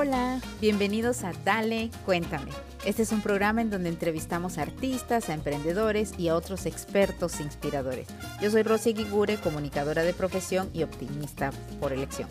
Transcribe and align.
Hola, 0.00 0.40
bienvenidos 0.60 1.24
a 1.24 1.32
Dale, 1.44 1.90
cuéntame. 2.06 2.52
Este 2.84 3.02
es 3.02 3.10
un 3.10 3.20
programa 3.20 3.62
en 3.62 3.68
donde 3.68 3.88
entrevistamos 3.88 4.56
a 4.56 4.62
artistas, 4.62 5.28
a 5.28 5.34
emprendedores 5.34 6.16
y 6.16 6.28
a 6.28 6.36
otros 6.36 6.66
expertos 6.66 7.40
inspiradores. 7.40 8.06
Yo 8.40 8.48
soy 8.52 8.62
Rosy 8.62 8.92
Guigure, 8.92 9.38
comunicadora 9.38 10.04
de 10.04 10.14
profesión 10.14 10.70
y 10.72 10.84
optimista 10.84 11.50
por 11.80 11.92
elección. 11.92 12.28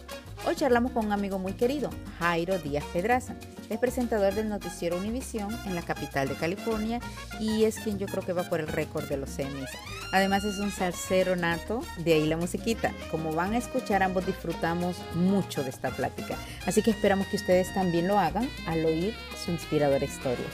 Hoy 0.48 0.56
charlamos 0.56 0.94
con 0.94 1.06
un 1.06 1.12
amigo 1.12 1.40
muy 1.40 1.52
querido, 1.52 1.90
Jairo 2.20 2.58
Díaz 2.58 2.86
Pedraza. 2.94 3.36
Es 3.70 3.80
presentador 3.80 4.34
del 4.34 4.48
noticiero 4.48 4.96
Univisión 4.96 5.54
en 5.66 5.76
la 5.76 5.82
capital 5.82 6.30
de 6.30 6.36
California 6.36 7.02
y 7.38 7.66
es 7.66 7.78
quien 7.80 8.00
yo 8.00 8.08
creo 8.08 8.24
que 8.24 8.32
va 8.32 8.44
por 8.44 8.62
el 8.62 8.70
récord 8.70 9.10
de 9.10 9.18
los 9.18 9.38
Emmys. 9.40 9.70
Además 10.14 10.46
es 10.46 10.60
un 10.60 10.72
salsero 10.72 11.36
nato, 11.36 11.82
de 11.98 12.14
ahí 12.14 12.26
la 12.26 12.38
musiquita. 12.38 12.94
Como 13.12 13.34
van 13.34 13.56
a 13.56 13.58
escuchar, 13.58 14.04
ambos 14.04 14.26
disfrutamos 14.26 14.96
mucho 15.16 15.64
de 15.64 15.70
esta 15.70 15.90
plática. 15.90 16.38
Así 16.66 16.82
que 16.82 16.92
esperamos 16.92 17.28
que 17.28 17.36
ustedes 17.36 17.74
también 17.74 18.08
lo 18.08 18.18
hagan 18.18 18.50
al 18.68 18.86
oír 18.86 19.14
su 19.44 19.52
inspiradora 19.52 20.06
historia. 20.06 20.48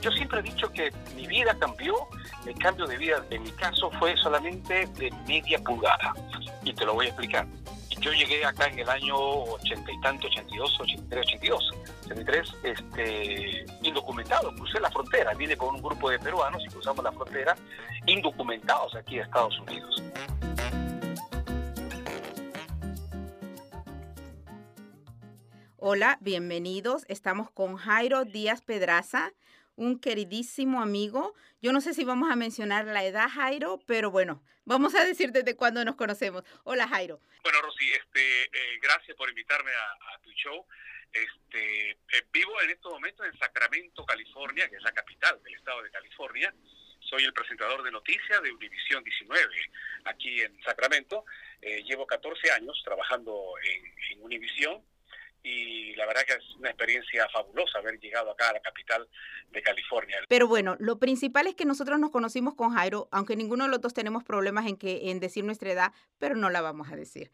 Yo 0.00 0.10
siempre 0.10 0.40
he 0.40 0.42
dicho 0.42 0.72
que 0.72 0.90
mi 1.14 1.28
vida 1.28 1.54
cambió, 1.60 1.94
el 2.46 2.54
cambio 2.58 2.86
de 2.86 2.96
vida 2.96 3.24
en 3.30 3.42
mi 3.42 3.50
caso 3.52 3.90
fue 3.98 4.16
solamente 4.16 4.86
de 4.98 5.10
media 5.26 5.58
pulgada. 5.58 6.14
Y 6.64 6.72
te 6.72 6.84
lo 6.84 6.94
voy 6.94 7.06
a 7.06 7.08
explicar. 7.10 7.46
Yo 8.00 8.12
llegué 8.12 8.44
acá 8.44 8.66
en 8.66 8.80
el 8.80 8.88
año 8.88 9.16
ochenta 9.16 9.92
y 9.92 10.00
tanto, 10.00 10.26
82, 10.26 10.80
83, 10.80 11.26
82. 11.26 11.70
83, 12.06 12.54
este, 12.64 13.64
indocumentado, 13.82 14.52
crucé 14.54 14.80
la 14.80 14.90
frontera, 14.90 15.34
vine 15.34 15.56
con 15.56 15.76
un 15.76 15.82
grupo 15.82 16.10
de 16.10 16.18
peruanos 16.18 16.62
y 16.64 16.68
cruzamos 16.68 17.04
la 17.04 17.12
frontera 17.12 17.56
indocumentados 18.06 18.94
aquí 18.96 19.18
a 19.18 19.22
Estados 19.22 19.58
Unidos. 19.60 20.02
Hola, 25.84 26.18
bienvenidos. 26.20 27.04
Estamos 27.08 27.50
con 27.50 27.76
Jairo 27.76 28.24
Díaz 28.24 28.62
Pedraza, 28.62 29.32
un 29.82 29.98
queridísimo 29.98 30.80
amigo. 30.80 31.34
Yo 31.60 31.72
no 31.72 31.80
sé 31.80 31.92
si 31.94 32.04
vamos 32.04 32.30
a 32.30 32.36
mencionar 32.36 32.86
la 32.86 33.04
edad, 33.04 33.28
Jairo, 33.28 33.80
pero 33.86 34.10
bueno, 34.10 34.42
vamos 34.64 34.94
a 34.94 35.04
decir 35.04 35.32
desde 35.32 35.56
cuándo 35.56 35.84
nos 35.84 35.96
conocemos. 35.96 36.44
Hola, 36.64 36.88
Jairo. 36.88 37.20
Bueno, 37.42 37.60
Rosy, 37.60 37.90
este, 37.90 38.44
eh, 38.44 38.78
gracias 38.80 39.16
por 39.16 39.28
invitarme 39.28 39.70
a, 39.72 40.18
tu 40.22 40.30
show. 40.32 40.64
Este, 41.12 41.90
eh, 41.90 42.26
vivo 42.32 42.60
en 42.62 42.70
estos 42.70 42.92
momentos 42.92 43.26
en 43.26 43.36
Sacramento, 43.38 44.06
California, 44.06 44.68
que 44.68 44.76
es 44.76 44.82
la 44.82 44.92
capital 44.92 45.42
del 45.42 45.54
estado 45.54 45.82
de 45.82 45.90
California. 45.90 46.54
Soy 47.00 47.24
el 47.24 47.32
presentador 47.32 47.82
de 47.82 47.90
noticias 47.90 48.42
de 48.42 48.52
Univisión 48.52 49.02
19 49.02 49.54
aquí 50.04 50.40
en 50.40 50.62
Sacramento. 50.62 51.24
Eh, 51.60 51.82
llevo 51.82 52.06
14 52.06 52.52
años 52.52 52.80
trabajando 52.84 53.54
en, 53.64 53.84
en 54.12 54.22
Univisión 54.22 54.82
y 55.42 55.94
la 55.96 56.06
verdad 56.06 56.22
que 56.26 56.34
es 56.34 56.56
una 56.58 56.68
experiencia 56.68 57.28
fabulosa 57.32 57.78
haber 57.78 57.98
llegado 57.98 58.30
acá 58.30 58.50
a 58.50 58.52
la 58.52 58.60
capital 58.60 59.08
de 59.50 59.62
California. 59.62 60.18
Pero 60.28 60.46
bueno, 60.46 60.76
lo 60.78 60.98
principal 60.98 61.46
es 61.46 61.54
que 61.54 61.64
nosotros 61.64 61.98
nos 61.98 62.10
conocimos 62.10 62.54
con 62.54 62.74
Jairo, 62.74 63.08
aunque 63.10 63.36
ninguno 63.36 63.64
de 63.64 63.70
los 63.70 63.80
dos 63.80 63.94
tenemos 63.94 64.22
problemas 64.24 64.66
en, 64.66 64.76
que, 64.76 65.10
en 65.10 65.20
decir 65.20 65.44
nuestra 65.44 65.72
edad, 65.72 65.92
pero 66.18 66.36
no 66.36 66.50
la 66.50 66.60
vamos 66.60 66.92
a 66.92 66.96
decir. 66.96 67.32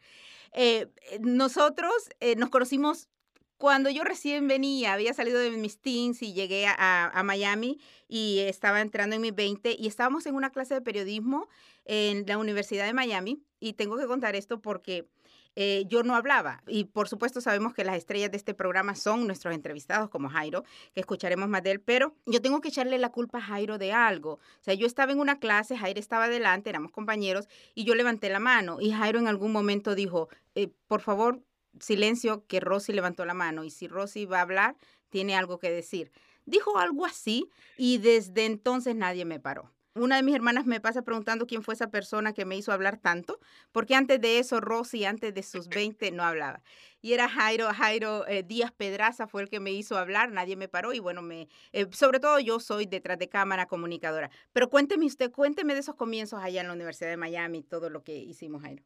Eh, 0.53 0.87
nosotros 1.19 1.93
eh, 2.19 2.35
nos 2.35 2.49
conocimos 2.49 3.09
cuando 3.57 3.89
yo 3.89 4.03
recién 4.03 4.47
venía, 4.47 4.93
había 4.93 5.13
salido 5.13 5.37
de 5.37 5.51
mis 5.51 5.79
teens 5.79 6.21
y 6.21 6.33
llegué 6.33 6.65
a, 6.65 7.11
a, 7.13 7.23
Miami 7.23 7.77
y 8.07 8.39
estaba 8.39 8.79
entrando 8.79 9.17
en 9.17 9.21
mis 9.21 9.35
20 9.35 9.75
y 9.77 9.85
estábamos 9.85 10.25
en 10.25 10.35
una 10.35 10.49
clase 10.49 10.75
de 10.75 10.81
periodismo 10.81 11.49
en 11.83 12.25
la 12.25 12.37
Universidad 12.37 12.85
de 12.85 12.93
Miami 12.93 13.43
y 13.59 13.73
tengo 13.73 13.97
que 13.97 14.05
contar 14.05 14.37
esto 14.37 14.61
porque 14.61 15.09
eh, 15.55 15.85
yo 15.87 16.03
no 16.03 16.15
hablaba. 16.15 16.63
Y 16.67 16.85
por 16.85 17.07
supuesto 17.07 17.41
sabemos 17.41 17.73
que 17.73 17.83
las 17.83 17.97
estrellas 17.97 18.31
de 18.31 18.37
este 18.37 18.53
programa 18.53 18.95
son 18.95 19.27
nuestros 19.27 19.53
entrevistados 19.53 20.09
como 20.09 20.29
Jairo, 20.29 20.63
que 20.93 20.99
escucharemos 20.99 21.49
más 21.49 21.63
de 21.63 21.71
él, 21.71 21.81
pero 21.81 22.15
yo 22.25 22.41
tengo 22.41 22.61
que 22.61 22.69
echarle 22.69 22.97
la 22.97 23.11
culpa 23.11 23.39
a 23.39 23.41
Jairo 23.41 23.77
de 23.77 23.91
algo. 23.91 24.33
O 24.33 24.63
sea, 24.63 24.73
yo 24.73 24.87
estaba 24.87 25.11
en 25.11 25.19
una 25.19 25.39
clase, 25.39 25.77
Jairo 25.77 25.99
estaba 25.99 26.25
adelante, 26.25 26.69
éramos 26.69 26.91
compañeros, 26.91 27.47
y 27.75 27.83
yo 27.83 27.95
levanté 27.95 28.29
la 28.29 28.39
mano 28.39 28.79
y 28.79 28.91
Jairo 28.91 29.19
en 29.19 29.27
algún 29.27 29.51
momento 29.51 29.95
dijo, 29.95 30.29
eh, 30.55 30.69
por 30.87 31.01
favor, 31.01 31.41
silencio, 31.79 32.45
que 32.47 32.59
Rosy 32.59 32.93
levantó 32.93 33.25
la 33.25 33.33
mano 33.33 33.63
y 33.63 33.69
si 33.69 33.87
Rosy 33.87 34.25
va 34.25 34.39
a 34.39 34.41
hablar, 34.41 34.75
tiene 35.09 35.35
algo 35.35 35.59
que 35.59 35.71
decir. 35.71 36.11
Dijo 36.45 36.77
algo 36.79 37.05
así 37.05 37.49
y 37.77 37.99
desde 37.99 38.45
entonces 38.45 38.95
nadie 38.95 39.25
me 39.25 39.39
paró. 39.39 39.71
Una 39.99 40.15
de 40.15 40.23
mis 40.23 40.33
hermanas 40.33 40.65
me 40.65 40.79
pasa 40.79 41.01
preguntando 41.01 41.45
quién 41.45 41.61
fue 41.61 41.73
esa 41.73 41.91
persona 41.91 42.33
que 42.33 42.45
me 42.45 42.55
hizo 42.55 42.71
hablar 42.71 43.01
tanto, 43.01 43.37
porque 43.73 43.95
antes 43.95 44.21
de 44.21 44.39
eso 44.39 44.61
Rosy, 44.61 45.03
antes 45.03 45.33
de 45.33 45.43
sus 45.43 45.67
20, 45.67 46.11
no 46.11 46.23
hablaba. 46.23 46.61
Y 47.01 47.11
era 47.11 47.27
Jairo, 47.27 47.67
Jairo 47.73 48.25
eh, 48.27 48.43
Díaz 48.43 48.71
Pedraza 48.71 49.27
fue 49.27 49.41
el 49.41 49.49
que 49.49 49.59
me 49.59 49.71
hizo 49.71 49.97
hablar, 49.97 50.31
nadie 50.31 50.55
me 50.55 50.69
paró 50.69 50.93
y 50.93 50.99
bueno, 50.99 51.21
me, 51.21 51.49
eh, 51.73 51.85
sobre 51.91 52.21
todo 52.21 52.39
yo 52.39 52.61
soy 52.61 52.85
detrás 52.85 53.19
de 53.19 53.27
cámara 53.27 53.65
comunicadora. 53.67 54.29
Pero 54.53 54.69
cuénteme 54.69 55.05
usted, 55.05 55.31
cuénteme 55.31 55.73
de 55.73 55.81
esos 55.81 55.95
comienzos 55.95 56.41
allá 56.41 56.61
en 56.61 56.67
la 56.67 56.73
Universidad 56.73 57.09
de 57.09 57.17
Miami, 57.17 57.61
todo 57.63 57.89
lo 57.89 58.01
que 58.01 58.15
hicimos, 58.15 58.61
Jairo. 58.61 58.83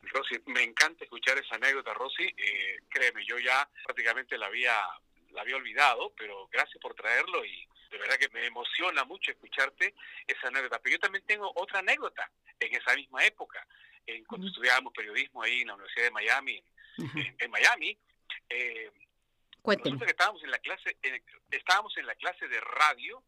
Rosy, 0.00 0.36
me 0.46 0.62
encanta 0.62 1.04
escuchar 1.04 1.36
esa 1.36 1.56
anécdota, 1.56 1.92
Rosy. 1.92 2.24
Eh, 2.24 2.78
créeme, 2.88 3.26
yo 3.26 3.38
ya 3.38 3.68
prácticamente 3.84 4.38
la 4.38 4.46
había, 4.46 4.74
la 5.32 5.42
había 5.42 5.56
olvidado, 5.56 6.14
pero 6.16 6.48
gracias 6.50 6.80
por 6.80 6.94
traerlo 6.94 7.44
y 7.44 7.66
de 7.92 7.98
verdad 7.98 8.16
que 8.16 8.30
me 8.30 8.46
emociona 8.46 9.04
mucho 9.04 9.30
escucharte 9.30 9.94
esa 10.26 10.48
anécdota. 10.48 10.80
Pero 10.80 10.94
yo 10.94 11.00
también 11.00 11.24
tengo 11.26 11.52
otra 11.54 11.80
anécdota 11.80 12.28
en 12.58 12.74
esa 12.74 12.96
misma 12.96 13.24
época, 13.24 13.66
en, 14.06 14.24
cuando 14.24 14.48
estudiábamos 14.48 14.94
periodismo 14.94 15.42
ahí 15.42 15.60
en 15.60 15.68
la 15.68 15.74
Universidad 15.74 16.06
de 16.06 16.10
Miami, 16.10 16.64
en, 17.38 17.50
Miami. 17.50 17.98
Eh, 18.48 18.90
nosotros 19.64 20.08
estábamos 20.08 20.42
en 20.42 20.50
la 20.50 20.58
clase, 20.58 20.96
estábamos 21.50 21.96
en 21.98 22.06
la 22.06 22.14
clase 22.14 22.48
de 22.48 22.60
radio 22.60 23.22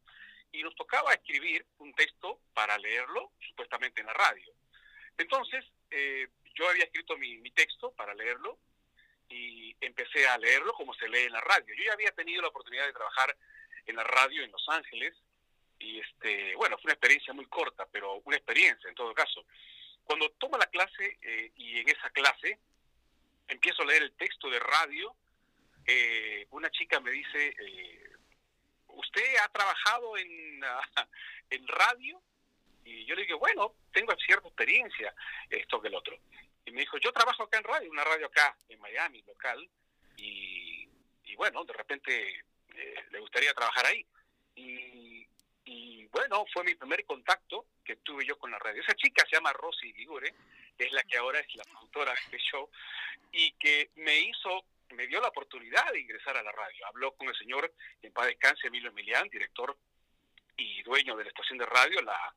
y 0.51 0.63
nos 0.63 0.75
tocaba 0.75 1.13
escribir 1.13 1.65
un 1.79 1.93
texto 1.93 2.41
para 2.55 2.79
leerlo, 2.79 3.33
supuestamente 3.47 4.01
en 4.01 4.07
la 4.07 4.15
radio. 4.15 4.53
Entonces, 5.19 5.65
eh, 5.91 6.29
yo 6.55 6.69
había 6.69 6.85
escrito 6.85 7.17
mi, 7.19 7.37
mi 7.39 7.51
texto 7.51 7.93
para 7.93 8.15
leerlo 8.15 8.59
y 9.29 9.77
empecé 9.81 10.27
a 10.27 10.39
leerlo 10.39 10.73
como 10.73 10.95
se 10.95 11.09
lee 11.09 11.25
en 11.25 11.33
la 11.33 11.41
radio. 11.43 11.75
Yo 11.75 11.85
ya 11.85 11.93
había 11.93 12.13
tenido 12.13 12.41
la 12.41 12.49
oportunidad 12.49 12.87
de 12.87 12.93
trabajar 12.93 13.37
en 13.87 13.97
la 13.97 14.05
radio 14.05 14.43
en 14.43 14.53
Los 14.53 14.69
Ángeles. 14.69 15.15
Y 15.79 16.01
este 16.01 16.55
bueno 16.57 16.77
fue 16.77 16.85
una 16.85 16.95
experiencia 16.95 17.35
muy 17.35 17.47
corta 17.47 17.87
pero 17.91 18.21
una 18.25 18.37
experiencia 18.37 18.89
en 18.89 18.95
todo 18.95 19.13
caso. 19.15 19.45
Cuando 20.05 20.31
tomo 20.33 20.59
la 20.59 20.67
clase 20.67 21.19
eh, 21.23 21.53
y 21.57 21.79
en 21.79 21.89
esa 21.89 22.11
clase 22.11 22.59
empiezo 23.49 23.83
a 23.83 23.87
leer 23.87 24.03
el 24.03 24.13
texto 24.13 24.49
de 24.49 24.61
radio 24.61 25.15
eh, 25.87 26.47
una 26.51 26.71
chica 26.71 27.01
me 27.01 27.11
dice 27.11 27.55
eh, 27.59 28.11
usted 28.89 29.37
ha 29.43 29.49
trabajado 29.49 30.17
en 30.17 30.63
en 31.51 31.69
radio 31.69 32.23
y 32.85 33.05
yo 33.05 33.15
le 33.15 33.23
digo 33.23 33.39
bueno 33.39 33.75
tengo 33.93 34.15
cierta 34.17 34.49
experiencia 34.49 35.15
esto 35.51 35.81
que 35.83 35.89
el 35.89 35.95
otro 35.95 36.17
y 36.65 36.71
me 36.71 36.81
dijo 36.81 36.97
yo 36.99 37.13
trabajo 37.13 37.43
acá 37.43 37.59
en 37.59 37.65
radio 37.65 37.91
una 37.91 38.05
radio 38.05 38.27
acá 38.27 38.57
en 38.69 38.81
Miami 38.81 39.23
local 39.23 39.69
y, 40.17 40.89
y 41.25 41.37
bueno 41.37 41.65
de 41.65 41.73
repente 41.75 42.45
eh, 42.75 43.05
le 43.11 43.21
gustaría 43.21 43.55
trabajar 43.55 43.87
ahí. 43.87 44.07
Y, 44.57 46.07
bueno, 46.07 46.45
fue 46.53 46.63
mi 46.63 46.75
primer 46.75 47.05
contacto 47.05 47.67
que 47.85 47.97
tuve 47.97 48.25
yo 48.25 48.39
con 48.39 48.51
la 48.51 48.59
radio. 48.59 48.81
Esa 48.83 48.95
chica 48.95 49.25
se 49.29 49.37
llama 49.37 49.53
Rosy 49.53 49.93
Ligure, 49.95 50.33
es 50.79 50.93
la 50.93 51.03
que 51.03 51.17
ahora 51.17 51.41
es 51.41 51.55
la 51.57 51.65
productora 51.65 52.13
de 52.13 52.21
este 52.21 52.39
show, 52.39 52.71
y 53.33 53.51
que 53.53 53.91
me 53.97 54.17
hizo, 54.21 54.65
me 54.91 55.09
dio 55.09 55.21
la 55.21 55.29
oportunidad 55.29 55.93
de 55.93 56.01
ingresar 56.01 56.37
a 56.37 56.43
la 56.43 56.53
radio. 56.53 56.87
Habló 56.87 57.17
con 57.17 57.29
el 57.29 57.37
señor, 57.37 57.73
en 58.03 58.13
paz 58.13 58.27
descanse, 58.27 58.69
Emilio 58.69 58.91
Emilián, 58.91 59.29
director 59.29 59.77
y 60.57 60.83
dueño 60.85 61.17
de 61.17 61.25
la 61.25 61.31
estación 61.31 61.59
de 61.59 61.67
radio, 61.67 62.01
la, 62.03 62.35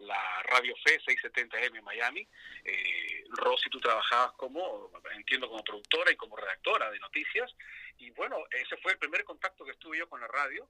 la 0.00 0.42
Radio 0.44 0.74
Fe 0.84 1.00
670M 1.00 1.78
en 1.78 1.84
Miami. 1.84 2.26
Eh, 2.64 3.24
Rosy, 3.30 3.68
tú 3.70 3.80
trabajabas 3.80 4.32
como, 4.32 4.90
entiendo, 5.14 5.48
como 5.48 5.62
productora 5.62 6.10
y 6.10 6.16
como 6.16 6.36
redactora 6.36 6.90
de 6.90 6.98
noticias. 6.98 7.54
Y 7.98 8.10
bueno, 8.10 8.38
ese 8.50 8.76
fue 8.78 8.92
el 8.92 8.98
primer 8.98 9.24
contacto 9.24 9.64
que 9.64 9.72
estuve 9.72 9.98
yo 9.98 10.08
con 10.08 10.20
la 10.20 10.28
radio 10.28 10.68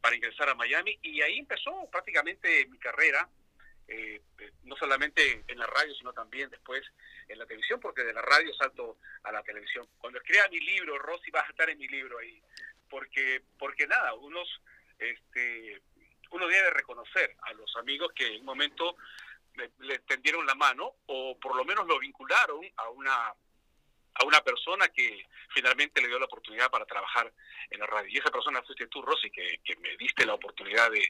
para 0.00 0.16
ingresar 0.16 0.48
a 0.48 0.54
Miami 0.54 0.98
y 1.02 1.22
ahí 1.22 1.38
empezó 1.38 1.88
prácticamente 1.90 2.66
mi 2.66 2.78
carrera, 2.78 3.28
eh, 3.86 4.20
no 4.64 4.74
solamente 4.76 5.44
en 5.46 5.58
la 5.58 5.66
radio, 5.66 5.94
sino 5.94 6.12
también 6.12 6.50
después 6.50 6.82
en 7.28 7.38
la 7.38 7.46
televisión, 7.46 7.78
porque 7.78 8.02
de 8.02 8.12
la 8.12 8.22
radio 8.22 8.52
salto 8.54 8.98
a 9.22 9.30
la 9.30 9.42
televisión. 9.44 9.86
Cuando 9.98 10.18
escriba 10.18 10.48
mi 10.50 10.58
libro, 10.58 10.98
Rosy 10.98 11.30
va 11.30 11.42
a 11.42 11.48
estar 11.48 11.70
en 11.70 11.78
mi 11.78 11.86
libro 11.86 12.18
ahí, 12.18 12.42
porque, 12.90 13.42
porque 13.58 13.86
nada, 13.86 14.14
unos, 14.14 14.60
este, 14.98 15.80
uno 16.32 16.46
debe 16.46 16.70
reconocer 16.70 17.36
a 17.42 17.52
los 17.52 17.74
amigos 17.76 18.12
que 18.14 18.26
en 18.26 18.40
un 18.40 18.46
momento 18.46 18.96
le, 19.80 19.98
tendieron 20.00 20.46
la 20.46 20.54
mano 20.54 20.94
o 21.06 21.38
por 21.38 21.56
lo 21.56 21.64
menos 21.64 21.86
lo 21.86 21.98
vincularon 21.98 22.60
a 22.76 22.88
una 22.90 23.34
a 24.14 24.26
una 24.26 24.42
persona 24.42 24.88
que 24.88 25.26
finalmente 25.54 26.02
le 26.02 26.08
dio 26.08 26.18
la 26.18 26.26
oportunidad 26.26 26.70
para 26.70 26.84
trabajar 26.84 27.32
en 27.70 27.80
la 27.80 27.86
radio. 27.86 28.10
Y 28.10 28.18
esa 28.18 28.30
persona 28.30 28.62
fuiste 28.62 28.86
tú, 28.88 29.00
Rosy, 29.00 29.30
que, 29.30 29.58
me 29.80 29.96
diste 29.96 30.26
la 30.26 30.34
oportunidad 30.34 30.90
de, 30.90 31.02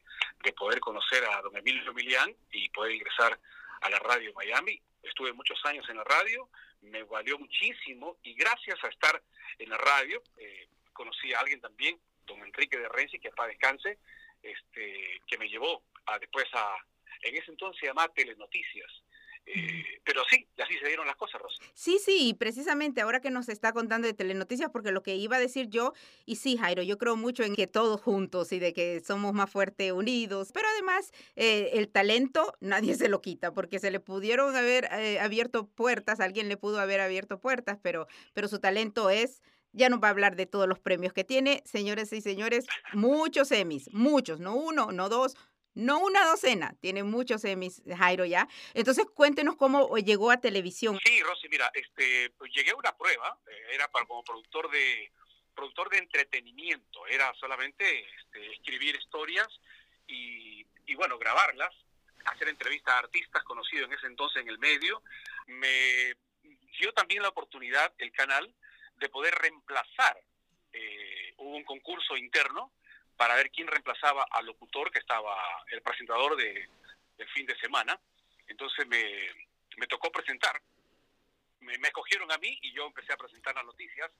de, 0.44 0.52
poder 0.52 0.78
conocer 0.78 1.24
a 1.24 1.42
don 1.42 1.56
Emilio 1.56 1.92
Milián 1.92 2.32
y 2.52 2.68
poder 2.68 2.92
ingresar 2.92 3.36
a 3.80 3.90
la 3.90 3.98
radio 3.98 4.32
Miami. 4.34 4.80
Estuve 5.02 5.32
muchos 5.32 5.58
años 5.64 5.84
en 5.88 5.96
la 5.96 6.04
radio, 6.04 6.48
me 6.82 7.02
valió 7.02 7.40
muchísimo 7.40 8.18
y 8.22 8.34
gracias 8.34 8.78
a 8.84 8.88
estar 8.88 9.20
en 9.58 9.70
la 9.70 9.78
radio 9.78 10.22
eh, 10.38 10.68
conocí 10.92 11.32
a 11.32 11.40
alguien 11.40 11.60
también, 11.60 11.98
don 12.26 12.40
Enrique 12.42 12.78
de 12.78 12.88
Renzi, 12.88 13.18
que 13.18 13.30
para 13.30 13.48
descanse, 13.48 13.98
este, 14.42 15.20
que 15.26 15.38
me 15.38 15.48
llevó 15.48 15.84
a, 16.06 16.18
después 16.18 16.46
a, 16.52 16.76
en 17.22 17.36
ese 17.36 17.50
entonces 17.50 17.80
se 17.80 17.86
llamaba 17.86 18.12
Telenoticias, 18.12 18.90
eh, 19.44 20.00
pero 20.04 20.22
sí, 20.30 20.46
así 20.62 20.74
se 20.78 20.86
dieron 20.86 21.06
las 21.06 21.16
cosas, 21.16 21.40
Rosa. 21.40 21.56
Sí, 21.74 21.98
sí, 21.98 22.28
y 22.28 22.34
precisamente 22.34 23.00
ahora 23.00 23.20
que 23.20 23.30
nos 23.30 23.48
está 23.48 23.72
contando 23.72 24.06
de 24.06 24.14
Telenoticias, 24.14 24.70
porque 24.70 24.92
lo 24.92 25.02
que 25.02 25.16
iba 25.16 25.36
a 25.36 25.40
decir 25.40 25.68
yo, 25.68 25.94
y 26.26 26.36
sí, 26.36 26.56
Jairo, 26.56 26.82
yo 26.82 26.96
creo 26.96 27.16
mucho 27.16 27.42
en 27.42 27.56
que 27.56 27.66
todos 27.66 28.00
juntos 28.00 28.52
y 28.52 28.60
de 28.60 28.72
que 28.72 29.00
somos 29.00 29.32
más 29.32 29.50
fuertes 29.50 29.90
unidos, 29.92 30.50
pero 30.54 30.68
además 30.68 31.12
eh, 31.34 31.70
el 31.74 31.88
talento 31.88 32.54
nadie 32.60 32.94
se 32.94 33.08
lo 33.08 33.20
quita, 33.20 33.52
porque 33.52 33.80
se 33.80 33.90
le 33.90 33.98
pudieron 33.98 34.54
haber 34.54 34.88
eh, 34.92 35.18
abierto 35.18 35.66
puertas, 35.66 36.20
alguien 36.20 36.48
le 36.48 36.56
pudo 36.56 36.78
haber 36.78 37.00
abierto 37.00 37.40
puertas, 37.40 37.78
pero, 37.82 38.06
pero 38.34 38.46
su 38.46 38.60
talento 38.60 39.10
es 39.10 39.42
ya 39.72 39.88
no 39.88 40.00
va 40.00 40.08
a 40.08 40.10
hablar 40.10 40.36
de 40.36 40.46
todos 40.46 40.68
los 40.68 40.78
premios 40.78 41.12
que 41.12 41.24
tiene, 41.24 41.62
señores 41.64 42.12
y 42.12 42.20
señores, 42.20 42.66
muchos 42.92 43.50
Emmys, 43.52 43.92
muchos, 43.92 44.40
no 44.40 44.54
uno, 44.54 44.92
no 44.92 45.08
dos, 45.08 45.36
no 45.74 46.00
una 46.00 46.26
docena, 46.26 46.76
tiene 46.80 47.02
muchos 47.02 47.44
Emmys, 47.44 47.82
Jairo 47.96 48.24
ya. 48.24 48.48
Entonces 48.74 49.06
cuéntenos 49.14 49.56
cómo 49.56 49.96
llegó 49.96 50.30
a 50.30 50.40
televisión. 50.40 50.98
Sí, 51.04 51.22
Rosy, 51.22 51.48
mira, 51.48 51.70
este, 51.74 52.30
pues, 52.36 52.52
llegué 52.52 52.70
a 52.70 52.76
una 52.76 52.96
prueba, 52.96 53.38
eh, 53.46 53.74
era 53.74 53.88
para, 53.90 54.06
como 54.06 54.22
productor 54.22 54.70
de 54.70 55.10
productor 55.54 55.90
de 55.90 55.98
entretenimiento, 55.98 57.06
era 57.06 57.30
solamente 57.38 57.84
este, 57.84 58.52
escribir 58.52 58.96
historias 58.96 59.48
y, 60.06 60.66
y 60.86 60.94
bueno, 60.94 61.18
grabarlas, 61.18 61.74
hacer 62.24 62.48
entrevistas 62.48 62.94
a 62.94 62.98
artistas 63.00 63.44
conocidos 63.44 63.86
en 63.86 63.92
ese 63.92 64.06
entonces 64.06 64.40
en 64.40 64.48
el 64.48 64.58
medio. 64.58 65.02
Me 65.46 66.14
dio 66.80 66.92
también 66.94 67.22
la 67.22 67.28
oportunidad 67.28 67.92
el 67.98 68.12
canal 68.12 68.54
de 69.02 69.10
poder 69.10 69.34
reemplazar. 69.34 70.16
Eh, 70.72 71.34
hubo 71.36 71.56
un 71.56 71.64
concurso 71.64 72.16
interno 72.16 72.72
para 73.16 73.34
ver 73.34 73.50
quién 73.50 73.66
reemplazaba 73.66 74.26
al 74.30 74.46
locutor 74.46 74.90
que 74.90 75.00
estaba 75.00 75.36
el 75.70 75.82
presentador 75.82 76.36
de, 76.36 76.68
del 77.18 77.28
fin 77.30 77.44
de 77.44 77.58
semana. 77.58 78.00
Entonces 78.48 78.86
me, 78.86 79.02
me 79.76 79.86
tocó 79.86 80.10
presentar. 80.10 80.62
Me, 81.60 81.76
me, 81.78 81.88
escogieron 81.88 82.30
a 82.32 82.38
mí 82.38 82.58
y 82.62 82.72
yo 82.72 82.86
empecé 82.86 83.12
a 83.12 83.16
presentar 83.16 83.54
las 83.54 83.64
noticias 83.64 84.10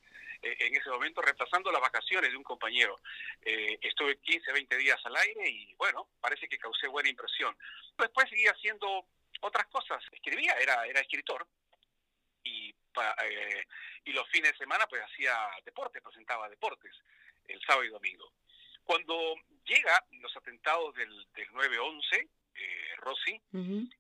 eh, 0.43 0.57
en 0.61 0.77
ese 0.77 0.91
momento, 0.91 1.23
reemplazando 1.23 1.73
las 1.73 1.81
vacaciones 1.81 2.31
de 2.31 2.37
un 2.37 2.45
compañero. 2.45 3.01
Eh, 3.41 3.79
estuve 3.81 4.19
15, 4.19 4.53
20 4.53 4.77
días 4.77 5.01
al 5.05 5.17
aire 5.17 5.49
y 5.49 5.75
bueno, 5.75 6.09
parece 6.21 6.49
que 6.49 6.59
causé 6.59 6.87
buena 6.89 7.09
impresión. 7.09 7.57
Después 7.97 8.29
seguí 8.29 8.47
haciendo 8.47 9.07
otras 9.41 9.67
cosas. 9.67 10.05
Escribía, 10.13 10.55
era, 10.61 10.87
era 10.87 11.01
escritor 11.01 11.47
y, 12.97 13.35
eh, 13.35 13.67
y 14.05 14.13
los 14.13 14.29
fines 14.29 14.53
de 14.53 14.59
semana 14.59 14.87
pues 14.87 15.03
hacía 15.03 15.35
deporte, 15.65 16.01
presentaba 16.01 16.49
deportes 16.49 16.93
el 17.49 17.61
sábado 17.61 17.85
y 17.85 17.89
domingo. 17.89 18.33
Cuando 18.85 19.37
llega 19.65 20.05
los 20.21 20.37
atentados 20.37 20.95
del, 20.95 21.27
del 21.35 21.49
9-11, 21.51 22.29
eh, 22.55 22.97
Rosy, 22.99 23.41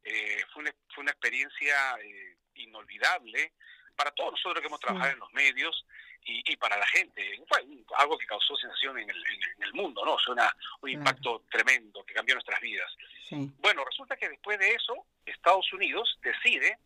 eh, 0.05 0.45
fue, 0.53 0.63
una, 0.63 0.75
fue 0.95 1.03
una 1.03 1.13
experiencia 1.13 1.97
eh, 2.03 2.37
inolvidable 2.57 3.53
para 3.97 4.11
todos 4.13 4.33
nosotros 4.33 4.61
que 4.61 4.67
hemos 4.67 4.81
trabajado 4.81 5.13
en 5.13 5.19
los 5.19 5.33
medios 5.33 5.87
y, 6.25 6.53
y, 6.53 6.57
para 6.57 6.77
la 6.77 6.87
gente. 6.87 7.41
Fue 7.49 7.65
algo 7.97 8.19
que 8.19 8.27
causó 8.27 8.57
sensación 8.57 8.99
en 8.99 9.11
el, 9.11 9.17
en, 9.17 9.63
el 9.63 9.75
mundo, 9.75 10.05
¿no? 10.05 10.17
Fue 10.19 10.35
una, 10.35 10.55
un 10.81 10.91
impacto 10.91 11.45
tremendo 11.51 12.05
que 12.05 12.15
cambió 12.15 12.35
nuestras 12.35 12.61
vidas. 12.61 12.91
Sí. 13.29 13.51
Bueno, 13.59 13.85
resulta 13.85 14.17
que 14.17 14.29
después 14.29 14.59
de 14.59 14.75
eso, 14.75 15.07
Estados 15.27 15.73
Unidos 15.73 16.19
decide 16.23 16.79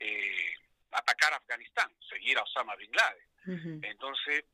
eh, 0.00 0.54
atacar 0.92 1.32
Afganistán, 1.34 1.90
seguir 2.08 2.38
a 2.38 2.42
Osama 2.42 2.76
Bin 2.76 2.90
Laden. 2.92 3.26
Uh 3.46 3.50
-huh. 3.50 3.90
Entonces, 3.90 4.44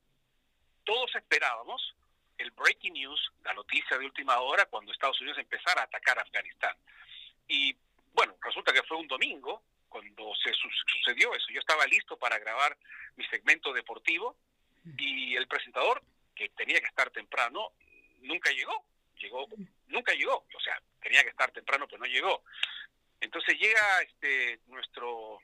todos 0.85 1.15
esperábamos 1.15 1.95
el 2.39 2.51
breaking 2.53 2.95
news, 2.95 3.21
la 3.45 3.53
noticia 3.53 3.99
de 3.99 4.05
última 4.05 4.39
hora, 4.39 4.67
cuando 4.67 4.93
Estados 4.93 5.21
Unidos 5.21 5.39
empezara 5.39 5.83
a 5.83 5.85
atacar 5.85 6.19
Afganistán. 6.19 6.75
Y 7.49 7.77
bueno, 8.15 8.37
resulta 8.41 8.73
que 8.73 8.83
fue 8.85 8.97
un 8.97 9.09
domingo 9.09 9.63
cuando 9.89 10.35
se 10.37 10.53
su 10.55 10.69
sucedió 10.87 11.35
eso. 11.35 11.47
Yo 11.51 11.61
estaba 11.61 11.87
listo 11.87 12.17
para 12.17 12.39
grabar 12.39 12.77
mi 13.17 13.25
segmento 13.27 13.73
deportivo 13.73 14.37
y 14.97 15.35
el 15.37 15.47
presentador, 15.47 16.03
que 16.35 16.49
tenía 16.51 16.81
que 16.81 16.87
estar 16.87 17.11
temprano, 17.11 17.73
nunca 18.21 18.51
llegó. 18.53 18.85
Llegó, 19.17 19.49
nunca 19.89 20.15
llegó. 20.15 20.47
O 20.55 20.61
sea, 20.61 20.81
tenía 21.03 21.23
que 21.25 21.31
estar 21.31 21.51
temprano, 21.51 21.87
pero 21.89 21.99
no 21.99 22.07
llegó. 22.07 22.45
Entonces 23.21 23.59
llega 23.59 24.03
este 24.03 24.61
nuestro 24.69 25.41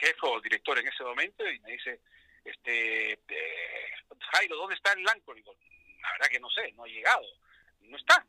jefe 0.00 0.20
o 0.22 0.40
director 0.40 0.78
en 0.78 0.88
ese 0.88 1.02
momento 1.02 1.48
y 1.48 1.58
me 1.60 1.72
dice, 1.72 2.00
este, 2.44 3.12
eh, 3.12 3.92
Jairo, 4.32 4.56
¿dónde 4.56 4.74
está 4.74 4.92
el 4.92 5.02
Lanco? 5.02 5.34
Digo, 5.34 5.54
la 6.00 6.12
verdad 6.12 6.28
que 6.28 6.40
no 6.40 6.50
sé, 6.50 6.72
no 6.72 6.84
ha 6.84 6.88
llegado, 6.88 7.26
no 7.80 7.96
está. 7.96 8.24